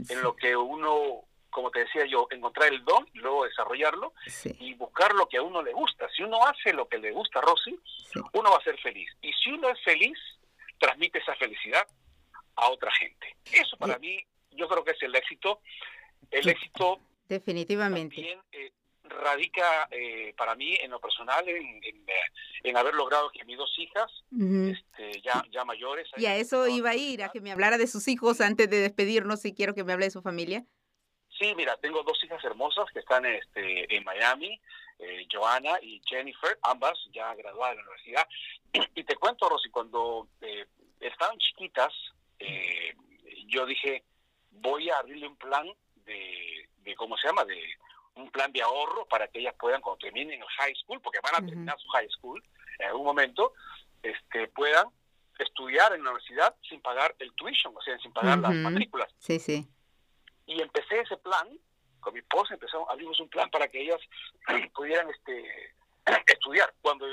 en 0.09 0.23
lo 0.23 0.37
que 0.37 0.57
uno, 0.57 1.25
como 1.51 1.71
te 1.71 1.81
decía 1.81 2.07
yo, 2.07 2.29
encontrar 2.31 2.73
el 2.73 2.85
don 2.85 3.07
luego 3.15 3.45
desarrollarlo 3.45 4.15
y 4.59 4.75
buscar 4.75 5.15
lo 5.15 5.29
que 5.29 5.39
a 5.39 5.43
uno 5.43 5.63
le 5.63 5.73
gusta. 5.73 6.09
Si 6.17 6.23
uno 6.23 6.45
hace 6.47 6.73
lo 6.73 6.89
que 6.89 6.99
le 6.99 7.11
gusta, 7.11 7.41
Rosy, 7.41 7.79
uno 8.33 8.51
va 8.51 8.57
a 8.57 8.65
ser 8.65 8.79
feliz. 8.79 9.11
Y 9.23 9.33
si 9.33 9.51
uno 9.51 9.69
es 9.71 9.83
feliz, 9.83 10.19
transmite 10.79 11.19
esa 11.19 11.35
felicidad 11.35 11.87
a 12.57 12.71
otra 12.71 12.91
gente. 12.93 13.37
Eso 13.53 13.77
para 13.77 13.99
mí, 13.99 14.25
yo 14.53 14.69
creo 14.69 14.85
que 14.85 14.93
es 14.93 15.03
el 15.03 15.15
éxito. 15.15 15.61
El 16.31 16.49
éxito 16.49 17.01
Definitivamente. 17.31 18.41
Eh, 18.51 18.73
radica 19.11 19.89
eh, 19.91 20.35
para 20.37 20.55
mí 20.55 20.77
en 20.81 20.91
lo 20.91 21.01
personal 21.01 21.47
en, 21.49 21.81
en, 22.63 22.77
haber 22.77 22.95
logrado 22.95 23.31
que 23.31 23.45
mis 23.45 23.59
dos 23.59 23.73
hijas, 23.79 24.11
este, 24.31 25.21
ya, 25.23 25.45
ya 25.51 25.65
mayores... 25.65 26.09
Y 26.17 26.27
a 26.27 26.37
eso 26.37 26.67
iba 26.69 26.91
a 26.91 26.95
ir, 26.95 27.23
a 27.23 27.29
que 27.29 27.41
me 27.41 27.53
hablara 27.53 27.77
de 27.77 27.87
sus 27.87 28.09
hijos 28.09 28.41
antes 28.41 28.71
de 28.71 28.81
despedirnos, 28.81 29.41
si 29.41 29.53
quiero 29.53 29.75
que 29.75 29.85
me 29.85 29.93
hable 29.93 30.07
de 30.07 30.13
su 30.13 30.23
familia. 30.23 30.65
Sí, 31.39 31.53
mira, 31.57 31.77
tengo 31.79 32.03
dos 32.03 32.23
hijas 32.25 32.43
hermosas 32.45 32.87
que 32.93 33.01
están 33.01 33.27
este, 33.27 33.95
en 33.95 34.05
Miami, 34.05 34.61
eh, 34.99 35.27
Joana 35.31 35.79
y 35.83 36.01
Jennifer, 36.07 36.59
ambas 36.63 36.99
ya 37.13 37.35
graduadas 37.35 37.77
de 37.77 37.83
la 37.83 37.89
universidad. 37.89 38.29
Y 38.95 39.05
te 39.05 39.17
cuento, 39.17 39.49
Rosy, 39.49 39.69
cuando 39.71 40.29
eh, 40.41 40.67
estaban 41.01 41.37
chiquitas, 41.39 41.93
yo 43.49 43.67
dije, 43.67 44.03
voy 44.51 44.89
a 44.89 44.99
abrirle 44.99 45.29
un 45.29 45.37
plan 45.37 45.67
de, 46.07 46.69
de 46.79 46.95
¿cómo 46.95 47.17
se 47.19 47.29
llama?, 47.29 47.45
de 47.45 47.61
un 48.15 48.31
plan 48.31 48.53
de 48.53 48.63
ahorro 48.63 49.07
para 49.07 49.29
que 49.29 49.41
ellas 49.41 49.55
puedan, 49.59 49.81
cuando 49.81 49.99
terminen 49.99 50.41
el 50.41 50.49
high 50.49 50.75
school, 50.77 51.01
porque 51.01 51.21
van 51.23 51.43
a 51.43 51.47
terminar 51.47 51.79
su 51.79 51.89
high 51.89 52.09
school 52.11 52.43
en 52.79 52.87
algún 52.89 53.05
momento, 53.05 53.53
este, 54.03 54.49
puedan 54.49 54.89
estudiar 55.39 55.95
en 55.95 56.05
la 56.05 56.11
universidad 56.11 56.55
sin 56.69 56.81
pagar 56.81 57.15
el 57.19 57.33
tuition, 57.35 57.75
o 57.77 57.81
sea, 57.83 57.99
sin 57.99 58.13
pagar 58.13 58.39
las 58.39 58.55
matrículas. 58.55 59.13
Sí, 59.19 59.39
sí. 59.39 59.67
Y 60.47 60.61
empecé 60.61 61.01
ese 61.01 61.17
plan, 61.17 61.49
con 62.01 62.13
mi 62.13 62.21
esposa 62.21 62.55
empezamos, 62.55 62.89
abrimos 62.91 63.19
un 63.21 63.29
plan 63.29 63.51
para 63.51 63.69
que 63.69 63.81
ellas 63.81 64.01
pudieran 64.75 65.09
este, 65.11 65.75
estudiar. 66.27 66.73
Cuando 66.81 67.07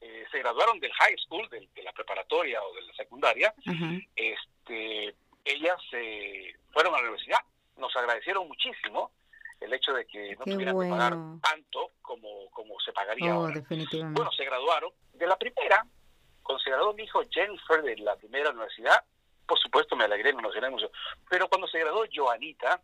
eh, 0.00 0.24
se 0.30 0.38
graduaron 0.38 0.80
del 0.80 0.92
high 0.92 1.16
school, 1.18 1.48
de, 1.50 1.68
la 1.82 1.92
preparatoria 1.92 2.62
o 2.62 2.74
de 2.74 2.82
la 2.82 2.94
secundaria, 2.94 3.54
este, 4.16 5.14
ellas 5.44 5.76
se 5.90 6.56
fueron 6.72 6.94
a 6.94 6.98
la 6.98 7.04
universidad. 7.04 7.40
Nos 7.76 7.94
agradecieron 7.96 8.48
muchísimo 8.48 9.12
el 9.68 9.74
hecho 9.74 9.92
de 9.92 10.06
que 10.06 10.34
no 10.36 10.44
tuvieran 10.44 10.78
que 10.78 10.88
pagar 10.88 11.12
tanto 11.42 11.92
como, 12.02 12.50
como 12.50 12.80
se 12.80 12.92
pagaría 12.92 13.34
oh, 13.34 13.42
ahora. 13.42 13.54
Definitivamente. 13.54 14.18
Bueno, 14.18 14.32
se 14.32 14.44
graduaron. 14.44 14.90
De 15.14 15.26
la 15.26 15.36
primera, 15.36 15.86
cuando 16.42 16.62
se 16.62 16.70
graduó 16.70 16.94
mi 16.94 17.04
hijo 17.04 17.22
Jennifer 17.30 17.82
de 17.82 17.96
la 17.98 18.16
primera 18.16 18.50
universidad, 18.50 19.04
por 19.46 19.58
supuesto 19.58 19.96
me 19.96 20.04
alegré, 20.04 20.32
me 20.32 20.40
emocioné 20.40 20.70
mucho. 20.70 20.90
Pero 21.28 21.48
cuando 21.48 21.68
se 21.68 21.78
graduó 21.78 22.04
Joanita, 22.12 22.80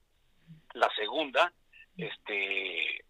la 0.75 0.91
segunda, 0.95 1.53
este 1.97 3.05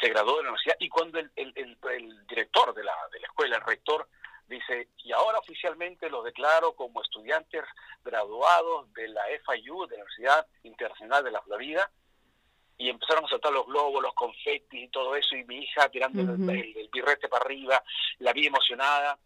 se 0.00 0.08
graduó 0.08 0.36
de 0.36 0.42
la 0.42 0.50
universidad 0.50 0.76
y 0.78 0.88
cuando 0.88 1.18
el, 1.18 1.30
el, 1.36 1.52
el, 1.56 2.26
director 2.26 2.74
de 2.74 2.84
la, 2.84 2.94
de 3.12 3.20
la 3.20 3.26
escuela, 3.26 3.56
el 3.56 3.62
rector, 3.62 4.08
dice, 4.46 4.88
y 4.98 5.12
ahora 5.12 5.38
oficialmente 5.38 6.10
lo 6.10 6.22
declaro 6.22 6.74
como 6.74 7.02
estudiantes 7.02 7.64
graduados 8.04 8.92
de 8.92 9.08
la 9.08 9.22
FIU, 9.46 9.86
de 9.86 9.96
la 9.96 10.04
Universidad 10.04 10.46
Internacional 10.64 11.24
de 11.24 11.30
la 11.30 11.40
Florida, 11.42 11.90
y 12.80 12.88
empezaron 12.88 13.26
a 13.26 13.28
saltar 13.28 13.52
los 13.52 13.66
globos, 13.66 14.02
los 14.02 14.14
confetis 14.14 14.84
y 14.84 14.88
todo 14.88 15.14
eso, 15.14 15.36
y 15.36 15.44
mi 15.44 15.58
hija 15.58 15.90
tirando 15.90 16.22
el, 16.22 16.48
el, 16.48 16.88
birrete 16.90 17.28
para 17.28 17.44
arriba, 17.44 17.84
la 18.20 18.32
vi 18.32 18.46
emocionada, 18.46 19.18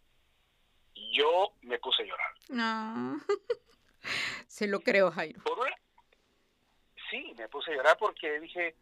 yo 1.12 1.52
me 1.62 1.78
puse 1.78 2.02
a 2.02 2.06
llorar. 2.06 2.30
No, 2.48 3.20
se 4.48 4.66
lo 4.66 4.80
creo, 4.80 5.12
Jairo. 5.12 5.40
Sí, 7.08 7.32
me 7.38 7.48
puse 7.48 7.70
a 7.70 7.76
llorar 7.76 7.96
porque 7.96 8.40
dije, 8.40 8.74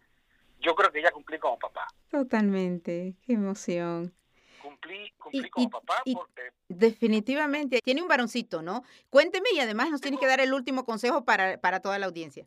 yo 0.58 0.74
creo 0.74 0.90
que 0.90 1.02
ya 1.02 1.10
cumplí 1.10 1.38
como 1.38 1.58
papá. 1.58 1.86
Totalmente, 2.10 3.14
qué 3.26 3.34
emoción. 3.34 4.14
Cumplí, 4.62 5.12
cumplí 5.18 5.50
como 5.50 5.68
papá 5.68 6.02
porque... 6.14 6.50
Definitivamente, 6.68 7.80
tiene 7.84 8.00
un 8.00 8.08
varoncito, 8.08 8.62
¿no? 8.62 8.84
Cuénteme 9.10 9.50
y 9.52 9.60
además 9.60 9.90
nos 9.90 10.00
tiene 10.00 10.16
que 10.16 10.26
dar 10.26 10.40
el 10.40 10.54
último 10.54 10.86
consejo 10.86 11.26
para, 11.26 11.60
para 11.60 11.80
toda 11.80 11.98
la 11.98 12.06
audiencia. 12.06 12.46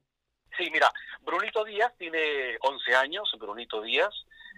Sí, 0.58 0.70
mira, 0.72 0.90
Brunito 1.22 1.64
Díaz 1.66 1.94
tiene 1.98 2.58
11 2.62 2.96
años, 2.96 3.30
Brunito 3.38 3.82
Díaz 3.82 4.14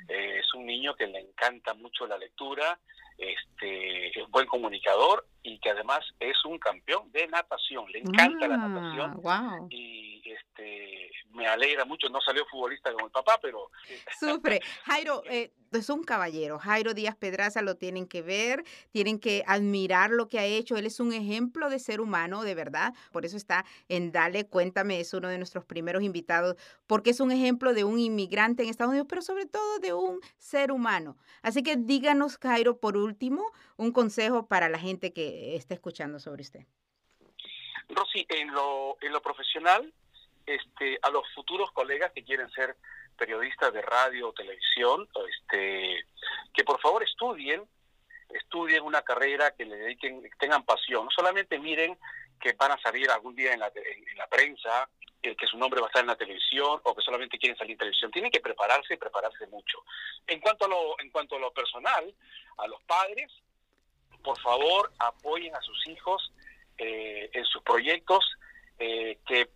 eh, 0.08 0.40
es 0.40 0.54
un 0.54 0.66
niño 0.66 0.96
que 0.96 1.08
le 1.08 1.20
encanta 1.20 1.74
mucho 1.74 2.06
la 2.06 2.18
lectura, 2.18 2.78
este, 3.18 4.20
es 4.20 4.30
buen 4.30 4.48
comunicador 4.48 5.26
y 5.42 5.60
que 5.60 5.70
además 5.70 6.00
es 6.20 6.36
un 6.46 6.60
campeón 6.60 7.12
de 7.12 7.28
natación, 7.28 7.90
le 7.92 8.00
encanta 8.00 8.48
la 8.48 8.56
ah, 8.56 8.68
natación 8.68 9.68
y 9.70 10.22
este, 10.26 11.10
me 11.32 11.48
alegra 11.48 11.86
mucho, 11.86 12.10
no 12.10 12.20
salió 12.22 12.46
futbolista 12.48 12.92
como 12.92 13.06
el 13.06 13.12
papá, 13.12 13.40
pero... 13.42 13.70
Sufre. 14.20 14.60
Jairo, 14.86 15.24
eh, 15.30 15.52
es 15.72 15.90
un 15.90 16.04
caballero, 16.04 16.60
Jairo 16.60 16.94
Díaz 16.94 17.16
Pedraza 17.16 17.62
lo 17.62 17.76
tienen 17.76 18.08
que 18.08 18.22
ver, 18.22 18.64
tienen 18.92 19.20
que 19.20 19.44
admirar 19.48 20.12
lo 20.12 20.28
que 20.28 20.40
ha 20.40 20.46
hecho, 20.46 20.76
él 20.76 20.86
es 20.86 21.00
un 21.00 21.14
ejemplo 21.14 21.70
de 21.70 21.80
ser 21.80 22.02
humano, 22.02 22.44
de 22.44 22.56
verdad, 22.56 22.94
por 23.12 23.26
eso 23.26 23.38
está 23.38 23.66
en 23.88 24.12
Dale, 24.12 24.48
cuéntame, 24.48 25.00
es 25.00 25.14
uno 25.14 25.30
de 25.30 25.38
nuestros 25.38 25.64
primeros 25.66 26.04
invitados, 26.04 26.56
porque 26.88 27.12
es 27.12 27.20
un 27.20 27.32
ejemplo 27.32 27.74
de 27.74 27.84
un 27.84 28.00
inmigrante 28.00 28.64
en 28.64 28.70
Estados 28.70 28.92
Unidos, 28.92 29.08
pero 29.10 29.22
sobre 29.22 29.46
todo 29.46 29.80
de 29.80 29.94
un 29.94 30.20
ser 30.38 30.72
humano. 30.72 31.18
Así 31.42 31.64
que 31.64 31.76
díganos, 31.78 32.38
Jairo, 32.38 32.80
por 32.80 32.98
último, 33.08 33.52
un 33.78 33.92
consejo 33.92 34.48
para 34.48 34.70
la 34.70 34.80
gente 34.80 35.14
que 35.14 35.56
está 35.56 35.74
escuchando 35.74 36.20
sobre 36.20 36.42
usted. 36.42 36.66
Rosy, 37.90 38.26
en 38.30 38.54
lo, 38.54 38.98
en 39.02 39.12
lo 39.14 39.22
profesional, 39.22 39.94
este, 40.46 41.00
a 41.02 41.10
los 41.10 41.24
futuros 41.34 41.72
colegas 41.72 42.12
que 42.14 42.24
quieren 42.24 42.50
ser 42.52 42.76
periodistas 43.18 43.74
de 43.74 43.82
radio 43.82 44.30
o 44.30 44.34
televisión, 44.34 45.08
este, 45.30 46.06
que 46.54 46.64
por 46.64 46.80
favor 46.80 47.04
estudien, 47.04 47.64
estudien 48.30 48.84
una 48.84 49.02
carrera 49.02 49.52
que 49.56 49.66
le 49.66 49.76
dediquen, 49.78 50.22
que 50.22 50.30
tengan 50.40 50.64
pasión. 50.64 51.06
No 51.06 51.12
solamente 51.12 51.60
miren 51.60 51.98
que 52.40 52.54
van 52.54 52.72
a 52.72 52.82
salir 52.82 53.10
algún 53.10 53.36
día 53.36 53.54
en 53.54 53.60
la, 53.60 53.68
en, 53.68 54.18
la 54.18 54.28
prensa, 54.28 54.90
eh, 55.22 55.36
que 55.36 55.48
su 55.48 55.58
nombre 55.58 55.82
va 55.82 55.88
a 55.88 55.90
estar 55.90 56.02
en 56.02 56.08
la 56.08 56.16
televisión 56.16 56.80
o 56.84 56.96
que 56.96 57.02
solamente 57.02 57.38
quieren 57.38 57.58
salir 57.58 57.72
en 57.72 57.80
televisión. 57.80 58.12
Tienen 58.12 58.32
que 58.32 58.40
prepararse 58.40 58.94
y 58.94 58.98
prepararse 58.98 59.48
mucho. 59.48 59.84
En 60.28 60.40
cuanto 60.40 60.66
a 60.66 60.68
lo, 60.68 61.00
en 61.00 61.10
cuanto 61.10 61.36
a 61.36 61.40
lo 61.40 61.52
personal, 61.52 62.14
a 62.58 62.68
los 62.68 62.82
padres, 62.84 63.32
por 64.24 64.40
favor 64.40 64.92
apoyen 65.00 65.56
a 65.56 65.62
sus 65.62 65.88
hijos 65.88 66.32
eh, 66.78 67.30
en 67.34 67.46
sus 67.46 67.64
proyectos, 67.64 68.24
eh, 68.78 69.20
que 69.26 69.50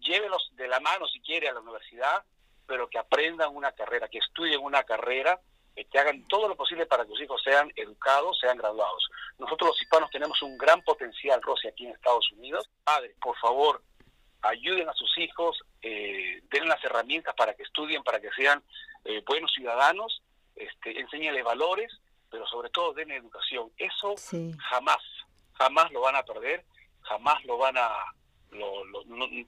llévenlos 0.00 0.50
de 0.56 0.68
la 0.68 0.80
mano 0.80 1.06
si 1.06 1.20
quiere 1.20 1.48
a 1.48 1.52
la 1.52 1.60
universidad, 1.60 2.24
pero 2.66 2.88
que 2.88 2.98
aprendan 2.98 3.54
una 3.54 3.72
carrera, 3.72 4.08
que 4.08 4.18
estudien 4.18 4.60
una 4.60 4.82
carrera, 4.82 5.40
que 5.84 5.98
hagan 5.98 6.26
todo 6.28 6.48
lo 6.48 6.56
posible 6.56 6.86
para 6.86 7.04
que 7.04 7.10
sus 7.10 7.22
hijos 7.22 7.40
sean 7.44 7.70
educados, 7.76 8.38
sean 8.40 8.56
graduados. 8.56 9.08
Nosotros 9.38 9.70
los 9.70 9.82
hispanos 9.82 10.10
tenemos 10.10 10.40
un 10.42 10.56
gran 10.56 10.82
potencial, 10.82 11.40
Rosy, 11.42 11.68
aquí 11.68 11.86
en 11.86 11.92
Estados 11.92 12.30
Unidos. 12.32 12.68
Padres, 12.82 13.14
por 13.20 13.36
favor, 13.38 13.82
ayuden 14.42 14.88
a 14.88 14.94
sus 14.94 15.16
hijos, 15.18 15.58
eh, 15.82 16.40
den 16.50 16.68
las 16.68 16.82
herramientas 16.82 17.34
para 17.34 17.54
que 17.54 17.62
estudien, 17.62 18.02
para 18.02 18.20
que 18.20 18.30
sean 18.32 18.62
eh, 19.04 19.22
buenos 19.26 19.52
ciudadanos, 19.52 20.22
este, 20.54 20.94
valores, 21.42 21.92
pero 22.30 22.46
sobre 22.46 22.70
todo 22.70 22.92
den 22.94 23.10
educación. 23.10 23.70
Eso 23.76 24.14
jamás, 24.70 24.98
jamás 25.52 25.92
lo 25.92 26.00
van 26.00 26.16
a 26.16 26.22
perder, 26.22 26.64
jamás 27.02 27.44
lo 27.44 27.58
van 27.58 27.76
a, 27.76 27.90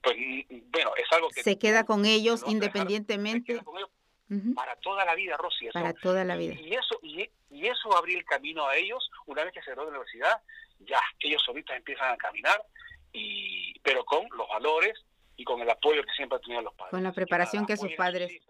pues, 0.02 0.16
bueno, 0.70 0.92
es 0.96 1.12
algo 1.12 1.28
que... 1.30 1.42
Se 1.42 1.58
queda 1.58 1.84
con 1.84 2.04
ellos 2.04 2.44
independientemente. 2.46 3.60
Para 4.54 4.76
toda 4.76 5.04
la 5.04 5.14
vida, 5.14 5.36
Rosy. 5.38 5.68
para 5.72 5.94
toda 5.94 6.22
la 6.24 6.36
vida. 6.36 6.54
Y, 6.54 6.74
eso 6.74 6.98
y, 7.02 7.30
eso 7.50 7.96
abrir 7.96 8.18
el 8.18 8.24
camino 8.24 8.66
a 8.66 8.76
ellos, 8.76 9.10
una 9.26 9.44
vez 9.44 9.52
que 9.54 9.62
se 9.62 9.70
graduó 9.70 9.86
de 9.86 9.92
la 9.92 9.98
universidad, 9.98 10.42
ya, 10.80 11.00
ellos 11.20 11.42
ahorita 11.48 11.74
empiezan 11.74 12.12
a 12.12 12.16
caminar, 12.16 12.62
y 13.12 13.78
pero 13.80 14.04
con 14.04 14.28
los 14.36 14.48
valores 14.48 15.02
y 15.36 15.44
con 15.44 15.60
el 15.62 15.70
apoyo 15.70 16.02
que 16.02 16.12
siempre 16.12 16.36
han 16.36 16.42
tenido 16.42 16.62
los 16.62 16.74
padres. 16.74 16.90
Con 16.90 17.02
la 17.02 17.12
preparación 17.12 17.64
que 17.64 17.76
sus 17.76 17.92
padres 17.94 18.46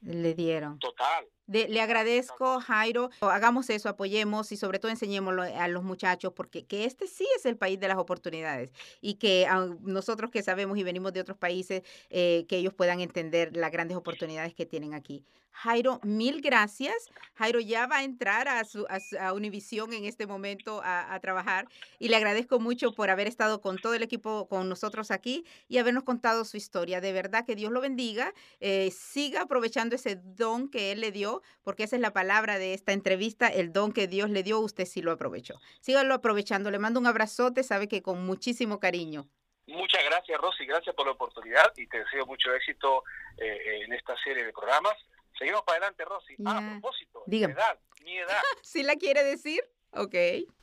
le 0.00 0.34
dieron. 0.34 0.78
Total. 0.80 1.26
Le 1.52 1.80
agradezco, 1.80 2.60
Jairo. 2.60 3.10
Hagamos 3.20 3.70
eso, 3.70 3.88
apoyemos 3.88 4.52
y 4.52 4.56
sobre 4.56 4.78
todo 4.78 4.90
enseñémoslo 4.90 5.42
a 5.42 5.68
los 5.68 5.84
muchachos, 5.84 6.32
porque 6.34 6.64
que 6.64 6.84
este 6.84 7.06
sí 7.06 7.26
es 7.36 7.46
el 7.46 7.56
país 7.56 7.78
de 7.80 7.88
las 7.88 7.98
oportunidades 7.98 8.70
y 9.00 9.14
que 9.14 9.46
nosotros 9.80 10.30
que 10.30 10.42
sabemos 10.42 10.78
y 10.78 10.82
venimos 10.82 11.12
de 11.12 11.20
otros 11.20 11.36
países, 11.38 11.82
eh, 12.10 12.46
que 12.48 12.56
ellos 12.56 12.74
puedan 12.74 13.00
entender 13.00 13.56
las 13.56 13.70
grandes 13.70 13.96
oportunidades 13.96 14.54
que 14.54 14.66
tienen 14.66 14.94
aquí. 14.94 15.24
Jairo, 15.52 16.00
mil 16.02 16.40
gracias. 16.40 17.10
Jairo 17.34 17.60
ya 17.60 17.86
va 17.86 17.98
a 17.98 18.04
entrar 18.04 18.48
a, 18.48 18.64
su, 18.64 18.86
a, 18.88 19.32
Univisión 19.32 19.92
en 19.92 20.04
este 20.06 20.26
momento 20.26 20.80
a, 20.82 21.18
trabajar 21.20 21.68
y 21.98 22.08
le 22.08 22.16
agradezco 22.16 22.58
mucho 22.58 22.92
por 22.92 23.10
haber 23.10 23.26
estado 23.28 23.60
con 23.60 23.78
todo 23.78 23.94
el 23.94 24.02
equipo, 24.02 24.48
con 24.48 24.68
nosotros 24.68 25.10
aquí 25.10 25.44
y 25.68 25.78
habernos 25.78 26.04
contado 26.04 26.44
su 26.44 26.56
historia. 26.56 27.00
De 27.00 27.12
verdad 27.12 27.44
que 27.44 27.54
Dios 27.54 27.70
lo 27.70 27.80
bendiga. 27.80 28.34
Eh, 28.60 28.90
siga 28.90 29.42
aprovechando 29.42 29.94
ese 29.94 30.16
don 30.16 30.68
que 30.68 30.90
Él 30.90 31.00
le 31.00 31.12
dio, 31.12 31.41
porque 31.62 31.84
esa 31.84 31.96
es 31.96 32.02
la 32.02 32.12
palabra 32.12 32.58
de 32.58 32.74
esta 32.74 32.92
entrevista, 32.92 33.48
el 33.48 33.72
don 33.72 33.92
que 33.92 34.06
Dios 34.06 34.30
le 34.30 34.42
dio, 34.42 34.60
usted 34.60 34.84
sí 34.84 35.02
lo 35.02 35.12
aprovechó. 35.12 35.60
Sígalo 35.80 36.14
aprovechando. 36.14 36.70
Le 36.70 36.78
mando 36.78 37.00
un 37.00 37.06
abrazote, 37.06 37.62
sabe 37.62 37.88
que 37.88 38.02
con 38.02 38.24
muchísimo 38.24 38.80
cariño. 38.80 39.28
Muchas 39.66 40.04
gracias, 40.04 40.40
Rosy. 40.40 40.66
Gracias 40.66 40.94
por 40.94 41.06
la 41.06 41.12
oportunidad 41.12 41.72
y 41.76 41.86
te 41.86 41.98
deseo 41.98 42.26
mucho 42.26 42.52
éxito 42.54 43.04
eh, 43.38 43.82
en 43.84 43.92
esta 43.92 44.16
serie 44.22 44.44
de 44.44 44.52
programas. 44.52 44.94
Seguimos 45.38 45.62
para 45.62 45.78
adelante, 45.78 46.04
Rosy. 46.04 46.36
Ah, 46.44 46.58
a 46.58 46.70
propósito, 46.72 47.22
mi 47.26 47.42
edad, 47.42 47.78
mi 48.02 48.18
edad. 48.18 48.42
¿Sí 48.62 48.82
la 48.82 48.96
quiere 48.96 49.24
decir? 49.24 49.62
Ok. 49.92 50.14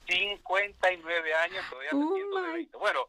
59 0.07 1.33
años, 1.35 1.63
todavía 1.69 1.91
me 1.93 2.07
siento 2.15 2.41
de 2.41 2.77
Bueno. 2.77 3.07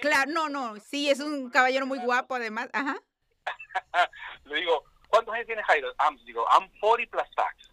claro, 0.00 0.30
no, 0.30 0.48
no, 0.48 0.78
sí, 0.80 1.08
es 1.08 1.20
un 1.20 1.50
caballero 1.50 1.86
muy 1.86 1.98
guapo 1.98 2.34
además, 2.34 2.68
ajá. 2.72 3.00
Le 4.44 4.56
digo, 4.56 4.84
¿cuántos 5.12 5.34
años 5.34 5.46
tiene 5.46 5.62
Jairo? 5.62 5.88
digo, 6.24 6.44
I'm 6.50 6.68
40 6.80 7.10
plus 7.10 7.30
tax. 7.36 7.70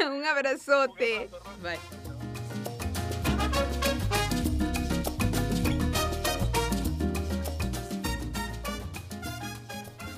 un 0.00 0.24
abrazote. 0.24 1.28
Bye. 1.62 1.78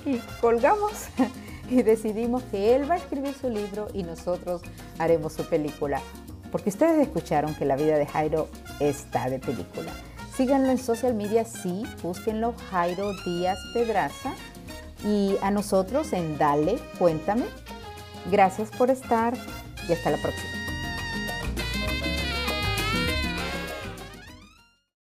y 0.03 0.17
colgamos 0.39 1.09
y 1.69 1.83
decidimos 1.83 2.41
que 2.43 2.75
él 2.75 2.89
va 2.89 2.95
a 2.95 2.97
escribir 2.97 3.35
su 3.35 3.49
libro 3.49 3.87
y 3.93 4.01
nosotros 4.01 4.61
haremos 4.97 5.33
su 5.33 5.45
película. 5.45 6.01
Porque 6.51 6.69
ustedes 6.69 6.99
escucharon 7.07 7.53
que 7.55 7.65
la 7.65 7.75
vida 7.75 7.97
de 7.97 8.05
Jairo 8.05 8.49
está 8.79 9.29
de 9.29 9.39
película. 9.39 9.91
Síganlo 10.33 10.71
en 10.71 10.79
social 10.79 11.13
media, 11.13 11.45
sí, 11.45 11.83
búsquenlo 12.01 12.55
Jairo 12.71 13.13
Díaz 13.25 13.59
Pedraza 13.73 14.33
y 15.03 15.37
a 15.41 15.51
nosotros 15.51 16.13
en 16.13 16.37
Dale, 16.37 16.79
cuéntame. 16.97 17.45
Gracias 18.29 18.69
por 18.69 18.89
estar 18.89 19.33
y 19.87 19.93
hasta 19.93 20.11
la 20.11 20.17
próxima. 20.17 20.60